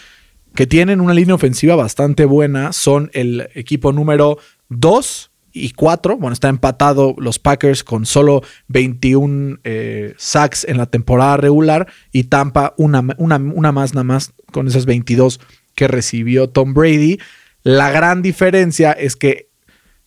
[0.54, 2.72] que tienen una línea ofensiva bastante buena.
[2.72, 6.16] Son el equipo número 2 y 4.
[6.16, 12.24] Bueno, está empatado los Packers con solo 21 eh, sacks en la temporada regular y
[12.24, 15.40] Tampa una, una, una más nada más con esas 22
[15.74, 17.18] que recibió Tom Brady.
[17.62, 19.48] La gran diferencia es que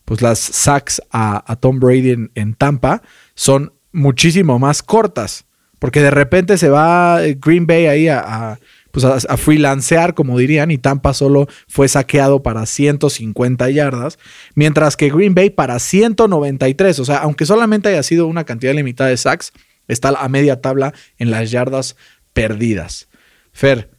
[0.06, 3.02] pues las sacks a, Tom Brady en, Tampa
[3.34, 5.46] son muchísimo más cortas.
[5.80, 8.60] Porque de repente se va Green Bay ahí a,
[8.96, 14.18] pues a, freelancear, como dirían, y Tampa solo fue saqueado para 150 yardas,
[14.54, 17.00] mientras que Green Bay para 193.
[17.00, 19.52] O sea, aunque solamente haya sido una cantidad limitada de sacks,
[19.90, 21.98] está a media tabla en las yardas
[22.32, 23.10] perdidas.
[23.52, 23.92] Fer,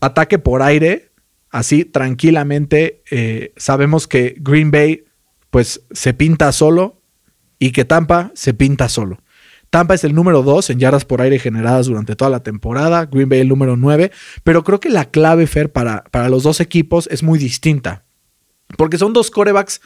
[0.00, 1.10] ataque por aire,
[1.50, 5.06] así tranquilamente eh, sabemos que Green Bay
[5.50, 7.02] pues se pinta solo
[7.58, 9.18] y que Tampa se pinta solo.
[9.70, 13.28] Tampa es el número 2 en yardas por aire generadas durante toda la temporada, Green
[13.28, 14.10] Bay el número 9,
[14.44, 18.04] pero creo que la clave, Fer, para, para los dos equipos es muy distinta,
[18.76, 19.80] porque son dos corebacks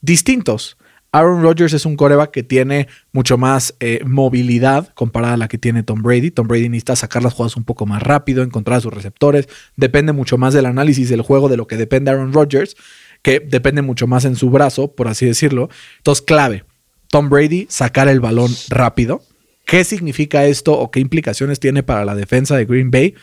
[0.00, 0.76] distintos.
[1.14, 5.58] Aaron Rodgers es un coreback que tiene mucho más eh, movilidad comparada a la que
[5.58, 6.30] tiene Tom Brady.
[6.30, 9.46] Tom Brady necesita sacar las jugadas un poco más rápido, encontrar a sus receptores.
[9.76, 12.76] Depende mucho más del análisis del juego de lo que depende Aaron Rodgers,
[13.20, 15.68] que depende mucho más en su brazo, por así decirlo.
[15.98, 16.64] Entonces, clave,
[17.12, 19.22] Tom Brady, sacar el balón rápido.
[19.66, 23.14] ¿Qué significa esto o qué implicaciones tiene para la defensa de Green Bay?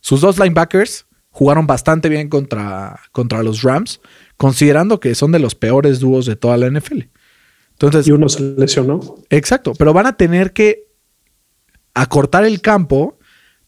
[0.00, 4.00] Sus dos linebackers jugaron bastante bien contra, contra los Rams
[4.38, 7.02] considerando que son de los peores dúos de toda la NFL.
[7.72, 9.16] Entonces, y uno se lesionó.
[9.28, 10.88] Exacto, pero van a tener que
[11.92, 13.18] acortar el campo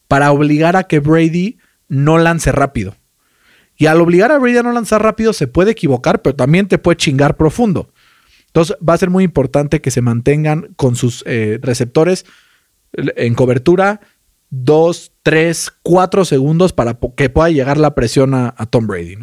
[0.06, 2.96] para obligar a que Brady no lance rápido.
[3.76, 6.78] Y al obligar a Brady a no lanzar rápido se puede equivocar, pero también te
[6.78, 7.92] puede chingar profundo.
[8.48, 12.26] Entonces va a ser muy importante que se mantengan con sus eh, receptores
[12.92, 14.00] en cobertura
[14.50, 19.18] dos, tres, cuatro segundos para que pueda llegar la presión a, Tom Brady.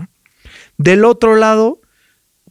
[0.77, 1.81] Del otro lado,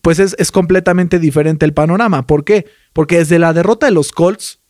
[0.02, 2.26] pues es, es, completamente diferente el panorama.
[2.26, 2.66] ¿Por qué?
[2.92, 4.60] Porque desde la derrota de los Colts,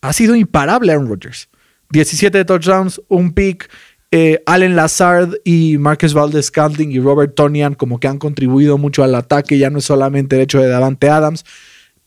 [0.00, 1.48] ha sido imparable Aaron Rodgers.
[1.90, 3.70] 17 touchdowns, un pick.
[4.10, 9.02] Eh, Allen Lazard y Marcus Valdez Scantling y Robert Tonian como que han contribuido mucho
[9.02, 9.58] al ataque.
[9.58, 11.44] Ya no es solamente el hecho de Davante Adams.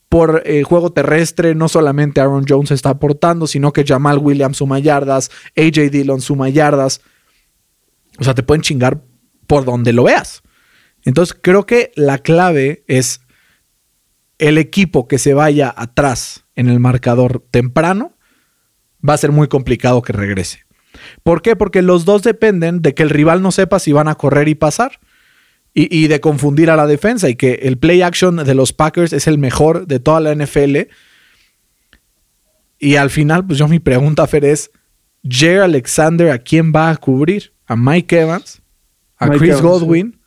[0.08, 4.78] Por eh, juego terrestre, no solamente Aaron Jones está aportando, sino que Jamal Williams suma
[4.78, 7.00] yardas, AJ Dillon suma yardas.
[8.18, 9.00] O sea, te pueden chingar
[9.46, 10.42] por donde lo veas.
[11.04, 13.20] Entonces, creo que la clave es
[14.38, 18.16] el equipo que se vaya atrás en el marcador temprano,
[19.08, 20.64] va a ser muy complicado que regrese.
[21.22, 21.56] ¿Por qué?
[21.56, 24.54] Porque los dos dependen de que el rival no sepa si van a correr y
[24.54, 25.00] pasar.
[25.74, 29.26] Y, de confundir a la defensa y que el play action de los Packers es
[29.26, 30.80] el mejor de toda la NFL.
[32.78, 34.70] Y al final, pues yo mi pregunta, Fer, es,
[35.26, 37.54] Jay Alexander, ¿a quién va a cubrir?
[37.66, 38.60] ¿A Mike Evans?
[39.16, 40.18] ¿A Chris Godwin?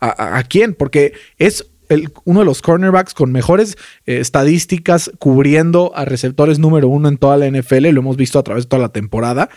[0.00, 0.74] ¿A, quién?
[0.74, 6.88] Porque es el, uno de los cornerbacks con mejores eh, estadísticas cubriendo a receptores número
[6.88, 7.88] uno en toda la NFL.
[7.88, 9.48] Lo hemos visto a través de toda la temporada.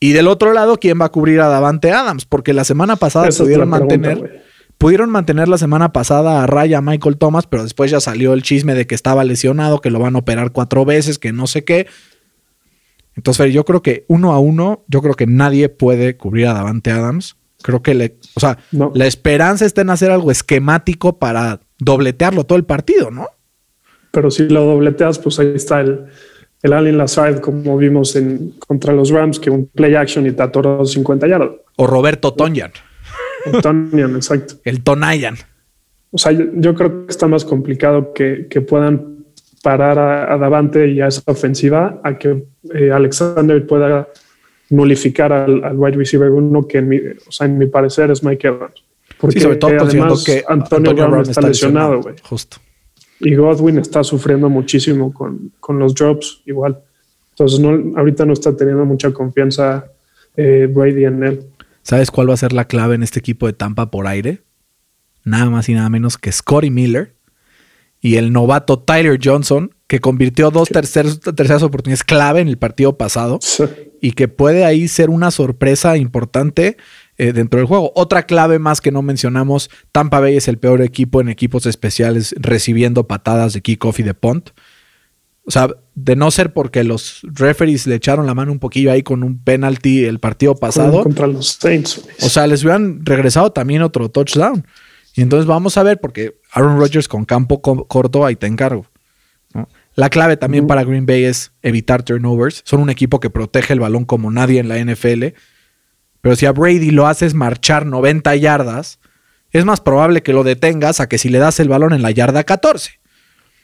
[0.00, 2.24] Y del otro lado, ¿quién va a cubrir a Davante Adams?
[2.24, 4.44] Porque la semana pasada pudieron mantener.
[4.78, 8.74] pudieron mantener la semana pasada a Raya Michael Thomas, pero después ya salió el chisme
[8.74, 11.86] de que estaba lesionado, que lo van a operar cuatro veces, que no sé qué.
[13.14, 16.90] Entonces, yo creo que uno a uno, yo creo que nadie puede cubrir a Davante
[16.90, 17.36] Adams.
[17.60, 18.56] Creo que le, o sea,
[18.94, 23.26] la esperanza está en hacer algo esquemático para dobletearlo todo el partido, ¿no?
[24.12, 26.06] Pero si lo dobleteas, pues ahí está el,
[26.62, 30.42] el Allen Lazard, como vimos en, contra los Rams, que un play action y te
[30.42, 31.50] atoró 50 yardas.
[31.76, 32.72] O Roberto Tonyan.
[33.62, 34.54] Tonyan, exacto.
[34.64, 35.36] El Tonayan.
[36.12, 39.24] O sea, yo, creo que está más complicado que, puedan
[39.62, 42.44] parar a, Davante y a esa ofensiva a que
[42.74, 44.08] eh, Alexander pueda
[44.70, 48.48] nulificar al, wide receiver uno que en mi, o sea, en mi parecer es Mike
[48.48, 48.84] Evans.
[49.18, 52.14] Porque sí, sobre todo además que Antonio, Brown, está, lesionado, güey.
[52.22, 52.56] Justo.
[53.20, 56.80] Y Godwin está sufriendo muchísimo con, los drops igual.
[57.30, 59.86] Entonces, no, ahorita no está teniendo mucha confianza
[60.36, 61.46] eh, Brady en él.
[61.82, 64.42] ¿Sabes cuál va a ser la clave en este equipo de Tampa por aire?
[65.24, 67.14] Nada más y nada menos que Scotty Miller
[68.00, 73.38] y el novato Tyler Johnson, que convirtió dos terceras oportunidades clave en el partido pasado
[74.00, 76.78] y que puede ahí ser una sorpresa importante
[77.20, 77.92] eh, dentro del juego.
[77.96, 82.34] Otra clave más que no mencionamos, Tampa Bay es el peor equipo en equipos especiales
[82.38, 84.52] recibiendo patadas de kickoff y de punt.
[85.44, 89.02] O sea, de no ser porque los referees le echaron la mano un poquillo ahí
[89.02, 91.02] con un penalty el partido pasado.
[91.02, 92.02] Contra los Saints.
[92.22, 94.66] O sea, les hubieran regresado también otro touchdown.
[95.14, 98.86] Y entonces vamos a ver, porque Aaron Rodgers con campo corto, ahí te encargo.
[99.94, 102.62] La clave también para Green Bay es evitar turnovers.
[102.64, 105.34] Son un equipo que protege el balón como nadie en la NFL.
[106.20, 108.98] Pero si a Brady lo haces marchar 90 yardas,
[109.50, 112.10] es más probable que lo detengas a que si le das el balón en la
[112.10, 113.00] yarda 14.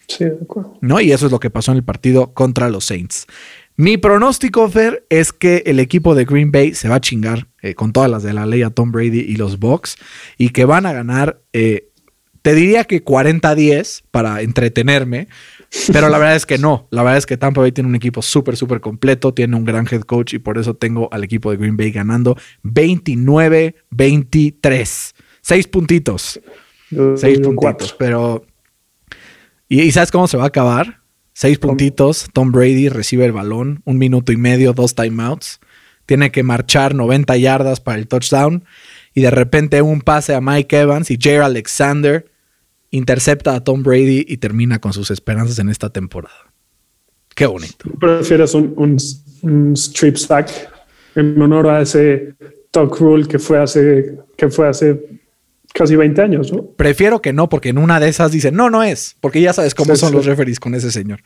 [0.08, 0.78] Sí, de acuerdo.
[0.80, 1.00] ¿No?
[1.00, 3.26] Y eso es lo que pasó en el partido contra los Saints.
[3.76, 7.74] Mi pronóstico, Fer, es que el equipo de Green Bay se va a chingar eh,
[7.74, 9.96] con todas las de la ley a Tom Brady y los Bucks
[10.38, 11.90] y que van a ganar, eh,
[12.40, 15.28] te diría que 40-10 para entretenerme,
[15.92, 16.86] pero la verdad es que no.
[16.90, 19.88] La verdad es que Tampa Bay tiene un equipo súper, súper completo, tiene un gran
[19.90, 25.14] head coach y por eso tengo al equipo de Green Bay ganando 29-23.
[25.40, 26.40] Seis puntitos.
[27.16, 28.46] Seis puntitos, pero...
[29.68, 31.00] ¿Y, sabes cómo se va a acabar?
[31.32, 35.58] Seis puntitos, Tom Brady recibe el balón, un minuto y medio, dos timeouts.
[36.06, 38.64] Tiene que marchar 90 yardas para el touchdown.
[39.12, 42.26] Y de repente un pase a Mike Evans y Jair Alexander
[42.90, 46.52] intercepta a Tom Brady y termina con sus esperanzas en esta temporada.
[47.34, 47.90] Qué bonito.
[48.00, 48.96] ¿Prefieres un,
[49.74, 50.50] strip sack
[51.14, 52.34] en honor a ese
[52.70, 55.20] talk rule que fue hace, que fue hace
[55.74, 56.64] casi 20 años, ¿no?
[56.64, 59.74] Prefiero que no, porque en una de esas dicen, no, no es, porque ya sabes
[59.74, 61.20] cómo son los referees con ese señor.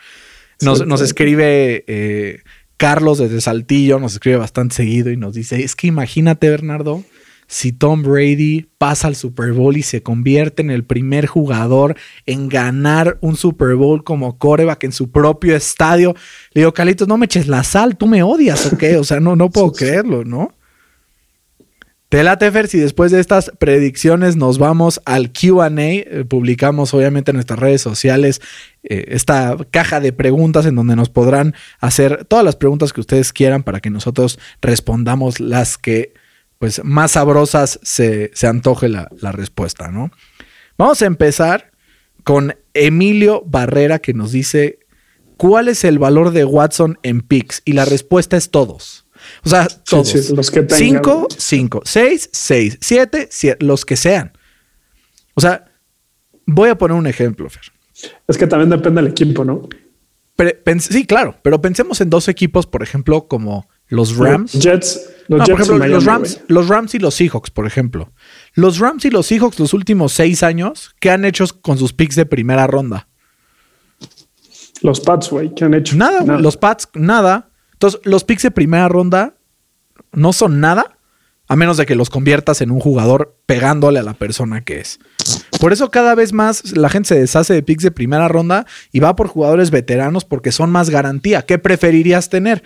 [0.61, 2.40] Nos, escribe eh,
[2.77, 7.05] Carlos desde Saltillo, nos escribe bastante seguido y nos dice, es que imagínate, Bernardo,
[7.51, 12.49] si Tom Brady pasa al Super Bowl y se convierte en el primer jugador en
[12.49, 16.15] ganar un Super Bowl como coreback en su propio estadio.
[16.53, 18.97] Le digo, Calitos, no me eches la sal, tú me odias o qué?
[18.99, 20.55] O sea, no, no puedo creerlo, ¿no?
[22.09, 27.33] Te late, Fer, si después de estas predicciones nos vamos al QA, eh, publicamos obviamente
[27.33, 28.41] en nuestras redes sociales
[28.85, 33.33] eh, esta caja de preguntas en donde nos podrán hacer todas las preguntas que ustedes
[33.33, 36.15] quieran para que nosotros respondamos las que
[36.61, 40.12] pues más sabrosas se, antoje la, respuesta, ¿no?
[40.77, 41.73] Vamos a empezar
[42.23, 44.79] con Emilio Barrera que nos dice,
[45.38, 47.62] ¿cuál es el valor de Watson en picks?
[47.64, 49.07] Y la respuesta es todos.
[49.42, 50.31] O sea, todos.
[50.33, 54.33] los que cinco, cinco, seis, seis, siete, siete, los que sean.
[55.33, 55.64] O sea,
[56.44, 57.73] voy a poner un ejemplo, Fer.
[58.29, 59.66] Es que también depende del equipo, ¿no?
[60.79, 64.53] sí, claro, pero pensemos en dos equipos, por ejemplo, como los Rams.
[64.53, 68.12] Jets, los, Jets los Rams, los Rams y los Seahawks, por ejemplo.
[68.55, 72.16] Los Rams y los Seahawks los últimos seis años, ¿qué han hecho con sus picks
[72.16, 73.07] de primera ronda?
[74.83, 75.95] Los Pats, güey, ¿qué han hecho?
[75.95, 76.40] Nada, nada.
[76.40, 77.51] los Pats, nada.
[77.75, 79.35] Entonces, los picks de primera ronda
[80.11, 80.99] no son nada,
[81.47, 84.99] a menos de que los conviertas en un jugador pegándole a la persona que es.
[85.61, 88.99] Por eso cada vez más la gente se deshace de picks de primera ronda y
[88.99, 91.43] va por jugadores veteranos porque son más garantía.
[91.43, 92.64] ¿Qué preferirías tener?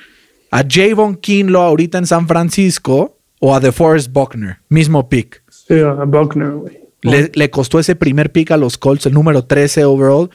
[0.55, 4.59] ¿A Javon Kinlo ahorita en San Francisco o a DeForest Buckner?
[4.69, 5.43] Mismo pick.
[5.51, 6.79] Sí, a Buckner, güey.
[7.03, 10.31] Le, costó ese primer pick a los Colts, el número 13 overall.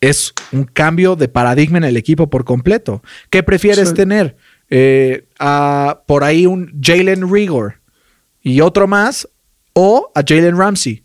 [0.00, 3.02] Es un cambio de paradigma en el equipo por completo.
[3.28, 4.38] ¿Qué prefieres tener?
[4.70, 7.82] Eh, a por ahí un Jalen Rigor
[8.40, 9.28] y otro más,
[9.74, 11.03] o a Jalen Ramsey.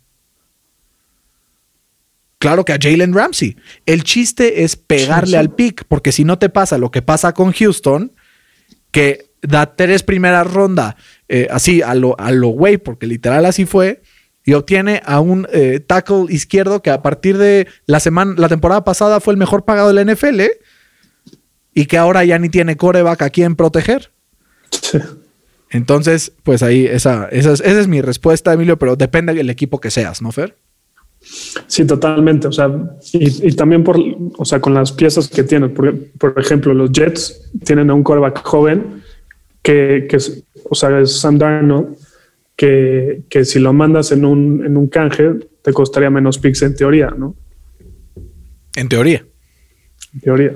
[2.40, 3.58] Claro que a Jalen Ramsey.
[3.86, 7.52] El chiste es pegarle al pick, porque si no te pasa lo que pasa con
[7.52, 8.14] Houston,
[8.92, 10.96] que da tres primeras rondas,
[11.28, 14.02] eh, así a lo, a lo güey, porque literal así fue,
[14.46, 18.86] y obtiene a un eh, tackle izquierdo que a partir de la semana, la temporada
[18.86, 20.42] pasada fue el mejor pagado de la NFL,
[21.74, 24.12] y que ahora ya ni tiene coreback a quien proteger.
[25.70, 29.80] Entonces, pues ahí, esa, esa, es, esa es mi respuesta, Emilio, pero depende del equipo
[29.80, 30.56] que seas, ¿no, Fer?
[31.22, 32.48] Sí, totalmente.
[32.48, 32.72] O sea,
[33.14, 33.98] y, también por,
[34.38, 35.74] o sea, con las piezas que tienen.
[35.74, 39.04] Por, por ejemplo, los Jets tienen a un coreback joven
[39.62, 40.18] que, que
[40.70, 41.98] o sea, es Sam Darnold,
[42.56, 46.76] que, que, si lo mandas en un, en un canje, te costaría menos picks en
[46.76, 47.36] teoría, ¿no?
[48.76, 49.26] En teoría.
[50.14, 50.54] En teoría.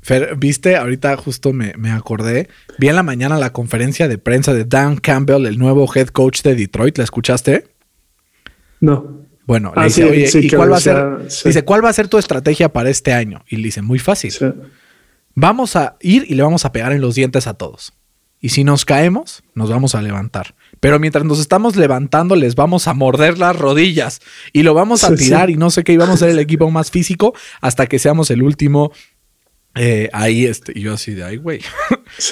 [0.00, 4.52] Fer, viste, ahorita justo me, me, acordé, vi en la mañana la conferencia de prensa
[4.52, 7.66] de Dan Campbell, el nuevo head coach de Detroit, ¿la escuchaste?
[8.80, 9.21] No.
[9.46, 11.28] Bueno, le ah, dice, oye, ¿y cuál va a ser?
[11.44, 13.44] Dice, ¿cuál va a ser tu estrategia para este año?
[13.48, 14.32] Y le dice, muy fácil.
[15.34, 17.92] Vamos a ir y le vamos a pegar en los dientes a todos.
[18.40, 20.54] Y si nos caemos, nos vamos a levantar.
[20.80, 24.20] Pero mientras nos estamos levantando, les vamos a morder las rodillas
[24.52, 26.68] y lo vamos a tirar y no sé qué, y vamos a ser el equipo
[26.70, 28.90] más físico hasta que seamos el último
[29.74, 31.60] eh, ahí, este, yo así de, ay, güey.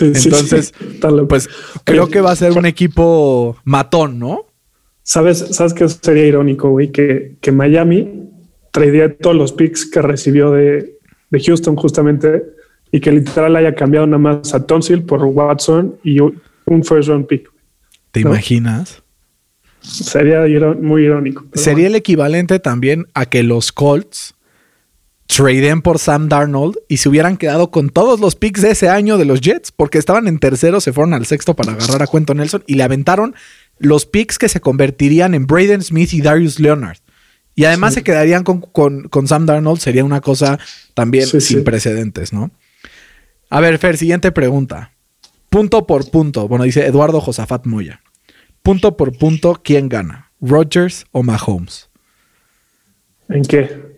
[0.01, 0.75] Entonces,
[1.29, 1.49] pues
[1.85, 4.47] creo que va a ser un equipo matón, ¿no?
[5.03, 6.93] ¿Sabes, sabes qué sería irónico, güey?
[6.93, 8.29] Que, que Miami
[8.71, 10.99] traería todos los picks que recibió de,
[11.31, 12.45] de, Houston justamente
[12.93, 17.27] y que literal haya cambiado nada más a Tonsil por Watson y un first round
[17.27, 17.51] pick.
[18.13, 19.03] ¿Te imaginas?
[19.81, 20.45] Sería
[20.81, 21.45] muy irónico.
[21.55, 24.35] Sería el equivalente también a que los Colts
[25.27, 29.17] traden por Sam Darnold y se hubieran quedado con todos los picks de ese año
[29.17, 32.35] de los Jets, porque estaban en tercero, se fueron al sexto para agarrar a Cuento
[32.35, 33.35] Nelson y le aventaron
[33.81, 36.99] los picks que se convertirían en Braden Smith y Darius Leonard.
[37.57, 40.59] Y además se quedarían con, Sam Darnold, sería una cosa
[40.95, 42.53] también sin precedentes, ¿no?
[43.49, 44.93] A ver, Fer, siguiente pregunta.
[45.49, 46.47] Punto por punto.
[46.47, 48.01] Bueno, dice Eduardo Josafat Moya.
[48.63, 50.31] Punto por punto, ¿quién gana?
[50.41, 51.91] ¿Rogers o Mahomes?
[53.29, 53.90] ¿En qué?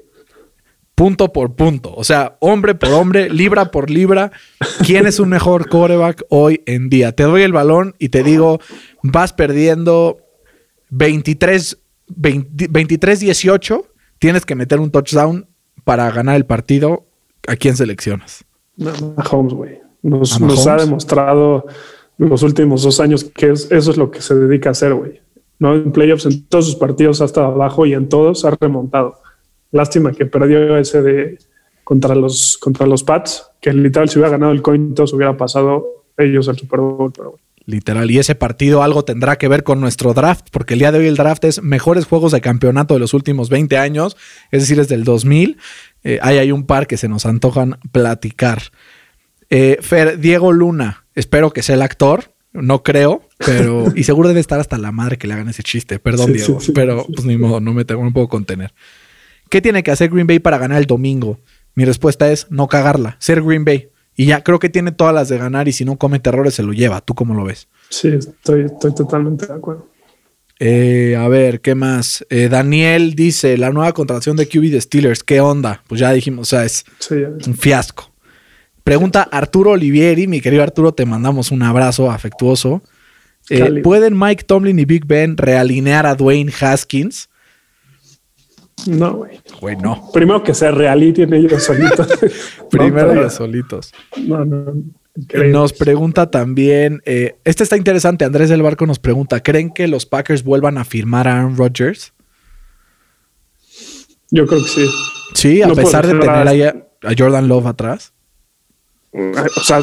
[1.02, 1.92] Punto por punto.
[1.96, 4.30] O sea, hombre por hombre, libra por libra.
[4.86, 7.10] ¿Quién es un mejor quarterback hoy en día?
[7.10, 8.60] Te doy el balón y te digo,
[9.02, 10.18] vas perdiendo
[10.90, 13.86] 23, 18.
[14.20, 15.48] Tienes que meter un touchdown
[15.82, 17.04] para ganar el partido.
[17.48, 18.44] ¿A quién seleccionas?
[18.76, 19.80] Mahomes, güey.
[20.02, 21.66] Nos, ha demostrado
[22.16, 25.20] los últimos dos años que eso es lo que se dedica a hacer, güey.
[25.58, 25.74] ¿No?
[25.74, 29.16] En playoffs, en todos sus partidos ha estado abajo y en todos ha remontado.
[29.72, 31.38] Lástima que perdió ese de
[31.82, 36.48] contra los, contra los Pats, que literal si hubiera ganado el coin hubiera pasado ellos
[36.48, 37.12] al Super Bowl.
[37.64, 40.98] Literal, y ese partido algo tendrá que ver con nuestro draft, porque el día de
[40.98, 44.16] hoy el draft es mejores juegos de campeonato de los últimos 20 años,
[44.50, 45.58] es decir, es del 2000.
[46.02, 48.62] Eh, ahí hay un par que se nos antojan platicar.
[49.48, 53.86] Eh, Fer, Diego Luna, espero que sea el actor, no creo, pero.
[53.94, 55.98] y seguro debe estar hasta la madre que le hagan ese chiste.
[55.98, 58.72] Perdón, Diego, pero pues ni modo, no me, tengo, no puedo contener.
[59.52, 61.38] ¿Qué tiene que hacer Green Bay para ganar el domingo?
[61.74, 63.90] Mi respuesta es no cagarla, ser Green Bay.
[64.16, 66.62] Y ya creo que tiene todas las de ganar y si no comete errores se
[66.62, 67.02] lo lleva.
[67.02, 67.68] ¿Tú cómo lo ves?
[67.90, 69.90] Sí, estoy, estoy totalmente de acuerdo.
[70.58, 72.24] Eh, a ver, ¿qué más?
[72.30, 75.82] Eh, Daniel dice, la nueva contratación de QB de Steelers, ¿qué onda?
[75.86, 76.86] Pues ya dijimos, o sea, es
[77.46, 78.10] un fiasco.
[78.84, 82.82] Pregunta Arturo Olivieri, mi querido Arturo, te mandamos un abrazo afectuoso.
[83.50, 87.28] Eh, ¿Pueden Mike Tomlin y Big Ben realinear a Dwayne Haskins?
[88.86, 89.40] No, güey.
[89.60, 90.10] Güey, no.
[90.12, 92.08] Primero que sea reality en ellos solitos.
[92.70, 93.92] Primero ellos solitos.
[94.16, 94.74] No, no.
[95.50, 100.06] Nos pregunta también, eh, este está interesante, Andrés del Barco nos pregunta, ¿creen que los
[100.06, 102.14] Packers vuelvan a firmar a Aaron Rodgers?
[104.30, 104.86] Yo creo que sí.
[105.34, 106.74] Sí, a pesar de tener ahí a
[107.16, 108.14] Jordan Love atrás?
[109.12, 109.80] O sea,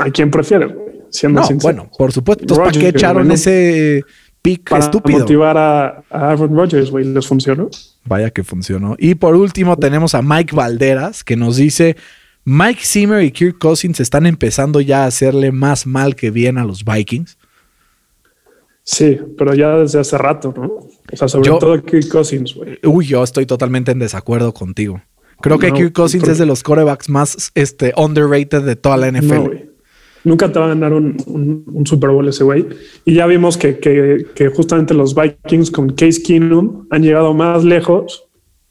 [0.00, 0.76] ¿a quién prefieren?
[1.10, 2.44] Siendo no, bueno, por supuesto.
[2.44, 4.04] Entonces, ¿para qué echaron ese
[4.44, 5.20] pick para estúpido?
[5.20, 7.06] motivar a, a Aaron Rodgers, güey.
[7.06, 7.70] ¿Les funcionó?
[8.04, 8.94] Vaya que funcionó.
[8.98, 11.96] Y por último tenemos a Mike Valderas que nos dice...
[12.46, 16.64] Mike Zimmer y Kirk Cousins están empezando ya a hacerle más mal que bien a
[16.66, 17.38] los Vikings.
[18.82, 20.66] Sí, pero ya desde hace rato, ¿no?
[20.66, 22.78] O sea, sobre todo Kirk Cousins, güey.
[22.84, 25.00] Uy, yo estoy totalmente en desacuerdo contigo.
[25.40, 29.73] Creo que Kirk Cousins es de los corebacks más este, underrated de toda la NFL.
[30.24, 32.66] Nunca te va a ganar un, Super Bowl ese güey.
[33.04, 38.24] Y ya vimos que, que, justamente los Vikings con Case Keenum han llegado más lejos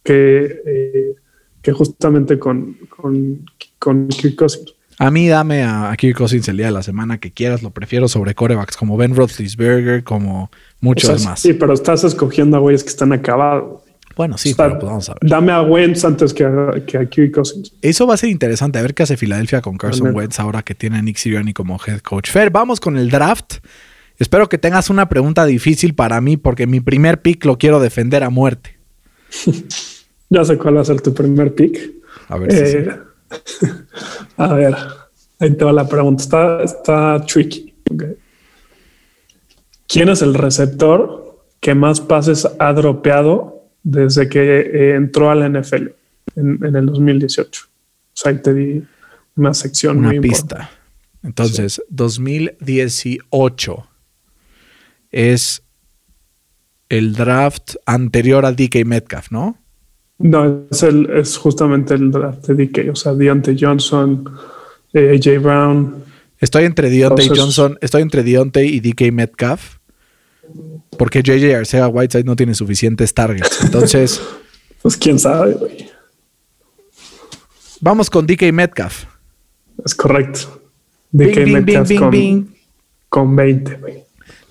[0.04, 1.16] que, eh,
[1.62, 3.46] que justamente con, con,
[3.78, 4.74] con Kirk Cousins.
[5.00, 8.08] A mí dame a, Kirk Cousins el día de la semana que quieras, lo prefiero
[8.08, 10.50] sobre corebacks como Ben Roethlisberger, como
[10.82, 11.40] muchos más.
[11.40, 13.83] Sí, pero estás escogiendo a güeyes que están acabados.
[14.16, 15.30] Bueno, sí, pero pues vamos a ver.
[15.30, 17.74] Dame a Wentz antes que a, que a Kirk Cousins.
[17.82, 20.76] Eso va a ser interesante, a ver qué hace Filadelfia con Carson Wentz ahora que
[20.76, 22.30] tiene a Nick Sirianni como head coach.
[22.30, 23.56] Fer, vamos con el draft.
[24.20, 28.24] Espero que tengas una pregunta difícil para mí porque mi primer pick lo quiero defender
[28.24, 28.78] a muerte.
[30.30, 31.92] ya sé cuál va a ser tu primer pick.
[32.30, 32.90] A ver si eh,
[34.38, 34.76] A ver,
[35.40, 36.24] ahí te va la pregunta.
[36.24, 37.74] Está, está tricky.
[39.88, 45.48] ¿Quién es el receptor que más pases ha dropeado desde que eh, entró a la
[45.50, 45.88] NFL
[46.36, 47.64] en, el 2018?
[47.66, 47.68] O
[48.14, 48.84] sea, ahí te di
[49.36, 50.72] una sección una pista.
[51.22, 53.88] Entonces, 2018
[55.12, 55.64] es
[56.90, 59.58] el draft anterior al DK Metcalf, ¿no?
[60.20, 64.30] No, es, el, es justamente el draft de DK, o sea, Deontay Johnson,
[64.94, 66.04] eh, AJ Brown.
[66.40, 69.78] Estoy entre Deontay Johnson, estoy entre Deontay y DK Metcalf,
[70.98, 73.62] porque JJ Arcega Whiteside no tiene suficientes targets.
[73.64, 74.22] Entonces,
[74.82, 75.90] pues quién sabe, güey.
[77.82, 79.06] Vamos con DK Metcalf.
[79.84, 80.62] Es correcto.
[81.12, 82.56] DK Metcalf con,
[83.10, 84.04] con 20, güey.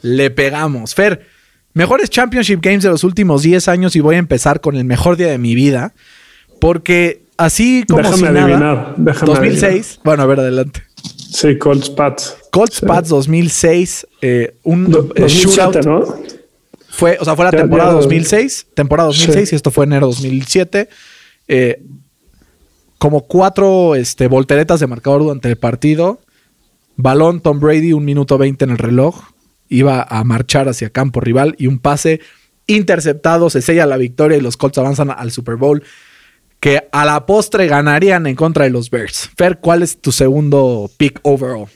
[0.03, 0.95] Le pegamos.
[0.95, 1.27] Fer,
[1.75, 5.17] Mejores Championship Games de los últimos 10 años y voy a empezar con el mejor
[5.17, 5.95] día de mi vida.
[6.61, 10.01] Porque así como déjame adivinar, déjame 2006.
[10.05, 10.83] Bueno, a ver, adelante.
[11.33, 12.37] Sí, Colts Pats.
[12.51, 14.07] Colts Pats 2006.
[14.21, 16.05] Eh, un 2007, eh, ¿no?
[16.93, 18.67] Fue, o sea, fue la temporada 2006.
[18.75, 20.89] Temporada 2006 y esto fue enero 2007.
[21.49, 21.83] Eh,
[22.99, 26.21] como cuatro este, volteretas de marcador durante el partido.
[26.97, 29.33] Balón Tom Brady, un minuto 20 en el reloj
[29.69, 32.21] iba a marchar hacia campo rival y un pase
[32.67, 35.83] interceptado se sella la victoria y los Colts avanzan al Super Bowl
[36.61, 39.31] que a la postre ganarían en contra de los Bears.
[39.37, 41.67] Fer, ¿cuál es tu segundo pick overall?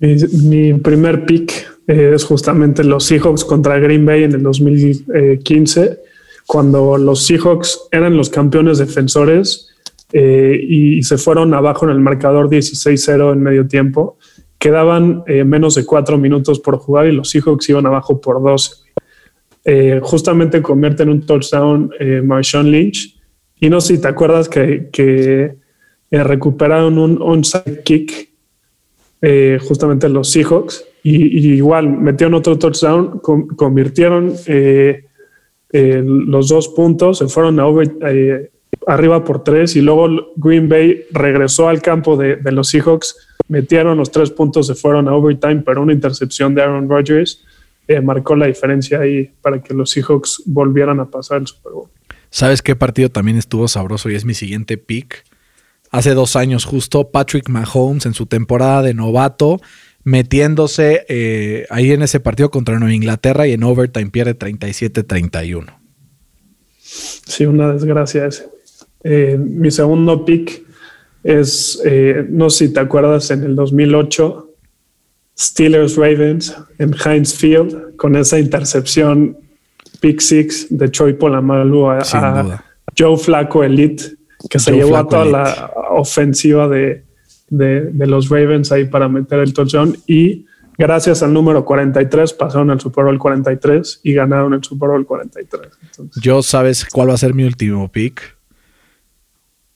[0.00, 5.98] Mi, primer pick es justamente los Seahawks contra Green Bay en el 2015,
[6.46, 9.70] cuando los Seahawks eran los campeones defensores
[10.12, 14.18] eh, y se fueron abajo en el marcador 16-0 en medio tiempo
[14.58, 18.74] quedaban eh, menos de cuatro minutos por jugar y los Seahawks iban abajo por 12.
[19.64, 23.16] Eh, justamente convierte en un touchdown eh, Marshawn Lynch.
[23.60, 25.56] Y no sé si te acuerdas que
[26.10, 28.30] recuperaron un onside kick
[29.60, 34.34] justamente los Seahawks y, igual metieron otro touchdown, convirtieron
[35.72, 37.66] los dos puntos, se fueron a
[38.86, 43.96] arriba por tres y luego Green Bay regresó al campo de, de los Seahawks metieron
[43.96, 47.42] los tres puntos, se fueron a overtime, pero una intercepción de Aaron Rodgers
[47.88, 51.88] eh, marcó la diferencia ahí para que los Seahawks volvieran a pasar el Super Bowl.
[52.30, 55.24] ¿Sabes qué partido también estuvo sabroso y es mi siguiente pick?
[55.90, 59.58] Hace dos años justo, Patrick Mahomes en su temporada de novato,
[60.08, 65.66] metiéndose eh, ahí en ese partido contra Nueva Inglaterra y en overtime pierde 37-31.
[66.80, 68.48] Sí, una desgracia ese.
[69.04, 70.64] Eh, mi segundo pick
[71.22, 74.50] es, eh, no sé si te acuerdas, en el 2008,
[75.38, 79.36] Steelers Ravens en Heinz Field, con esa intercepción
[80.00, 82.64] pick six de Troy Polamalu a, a
[82.96, 84.04] Joe Flaco Elite,
[84.48, 87.07] que se llevó a toda la ofensiva de,
[87.50, 90.46] de, los Ravens ahí para meter el touchdown y
[90.76, 95.72] gracias al número 43 pasaron al Super Bowl 43 y ganaron el Super Bowl 43.
[96.20, 98.38] Yo sabes cuál va a ser mi último pick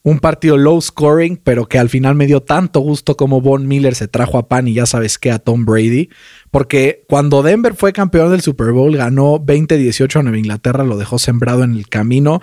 [0.05, 3.95] un partido low scoring, pero que al final me dio tanto gusto como Von Miller
[3.95, 6.09] se trajo a Pan y ya sabes que a Tom Brady.
[6.51, 11.19] Porque cuando Denver fue campeón del Super Bowl, ganó 20-18 a Nueva Inglaterra, lo dejó
[11.19, 12.41] sembrado en el camino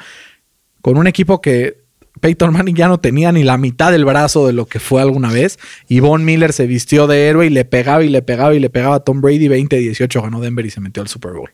[0.81, 1.83] con un equipo que
[2.19, 5.31] Peyton Manning ya no tenía ni la mitad del brazo de lo que fue alguna
[5.31, 5.59] vez.
[5.87, 8.69] Y Von Miller se vistió de héroe y le pegaba y le pegaba y le
[8.69, 9.47] pegaba a Tom Brady.
[9.47, 11.49] 20-18 ganó Denver y se metió al Super Bowl.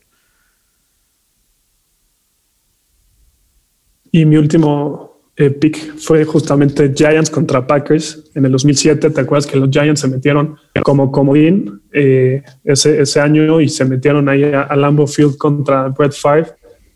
[4.12, 9.10] Y mi último pick fue justamente Giants contra Packers en el 2007.
[9.10, 13.84] ¿Te acuerdas que los Giants se metieron como comodín eh, ese, ese año y se
[13.84, 16.54] metieron ahí a, Lambeau Field contra Brett Favre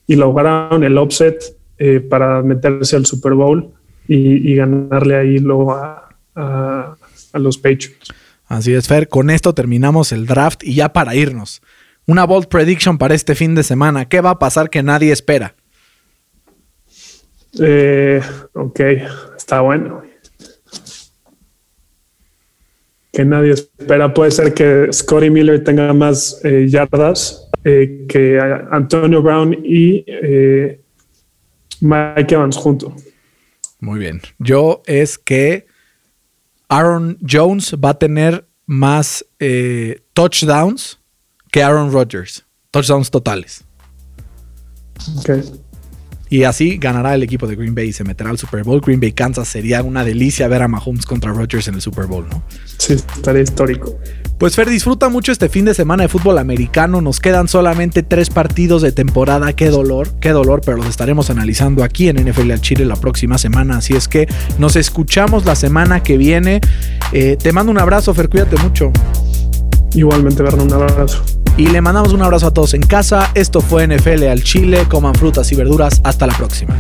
[0.07, 3.71] y lograron el offset eh, para meterse al Super Bowl
[4.07, 6.95] y, ganarle ahí luego a, a,
[7.34, 8.13] a los Patriots.
[8.47, 9.07] Así es, Fer.
[9.07, 11.61] Con esto terminamos el draft y ya para irnos.
[12.07, 14.05] Una bold prediction para este fin de semana.
[14.05, 15.53] ¿Qué va a pasar que nadie espera?
[17.59, 18.19] Eh,
[18.53, 18.80] ok,
[19.38, 20.01] está bueno.
[23.11, 24.11] Que nadie espera.
[24.11, 28.39] Puede ser que Scotty Miller tenga más eh, yardas eh, que
[28.71, 30.03] Antonio Brown y
[31.82, 32.93] Mike Evans juntos.
[33.80, 34.21] Muy bien.
[34.39, 35.67] Yo es que
[36.67, 39.25] Aaron Jones va a tener más
[40.13, 40.99] touchdowns
[41.51, 42.45] que Aaron Rodgers.
[42.71, 43.63] Touchdowns totales.
[45.19, 45.41] Okay.
[46.30, 48.82] Y así ganará el equipo de Green Bay y se meterá al Super Bowl.
[48.82, 52.27] Green Bay Kansas sería una delicia ver a Mahomes contra Rodgers en el Super Bowl,
[52.30, 52.43] ¿no?
[52.77, 53.99] Sí, estaría histórico.
[54.39, 57.01] Pues Fer, disfruta mucho este fin de semana de fútbol americano.
[57.01, 59.51] Nos quedan solamente tres partidos de temporada.
[59.51, 63.37] Qué dolor, qué dolor, pero los estaremos analizando aquí en NFL al Chile la próxima
[63.37, 63.79] semana.
[63.79, 66.61] Así es que nos escuchamos la semana que viene.
[67.11, 68.93] Eh, te mando un abrazo, Fer, cuídate mucho.
[69.93, 71.21] Igualmente, Berna, un abrazo.
[71.57, 73.31] Y le mandamos un abrazo a todos en casa.
[73.35, 74.85] Esto fue NFL al Chile.
[74.87, 75.99] Coman frutas y verduras.
[76.05, 76.73] Hasta la próxima.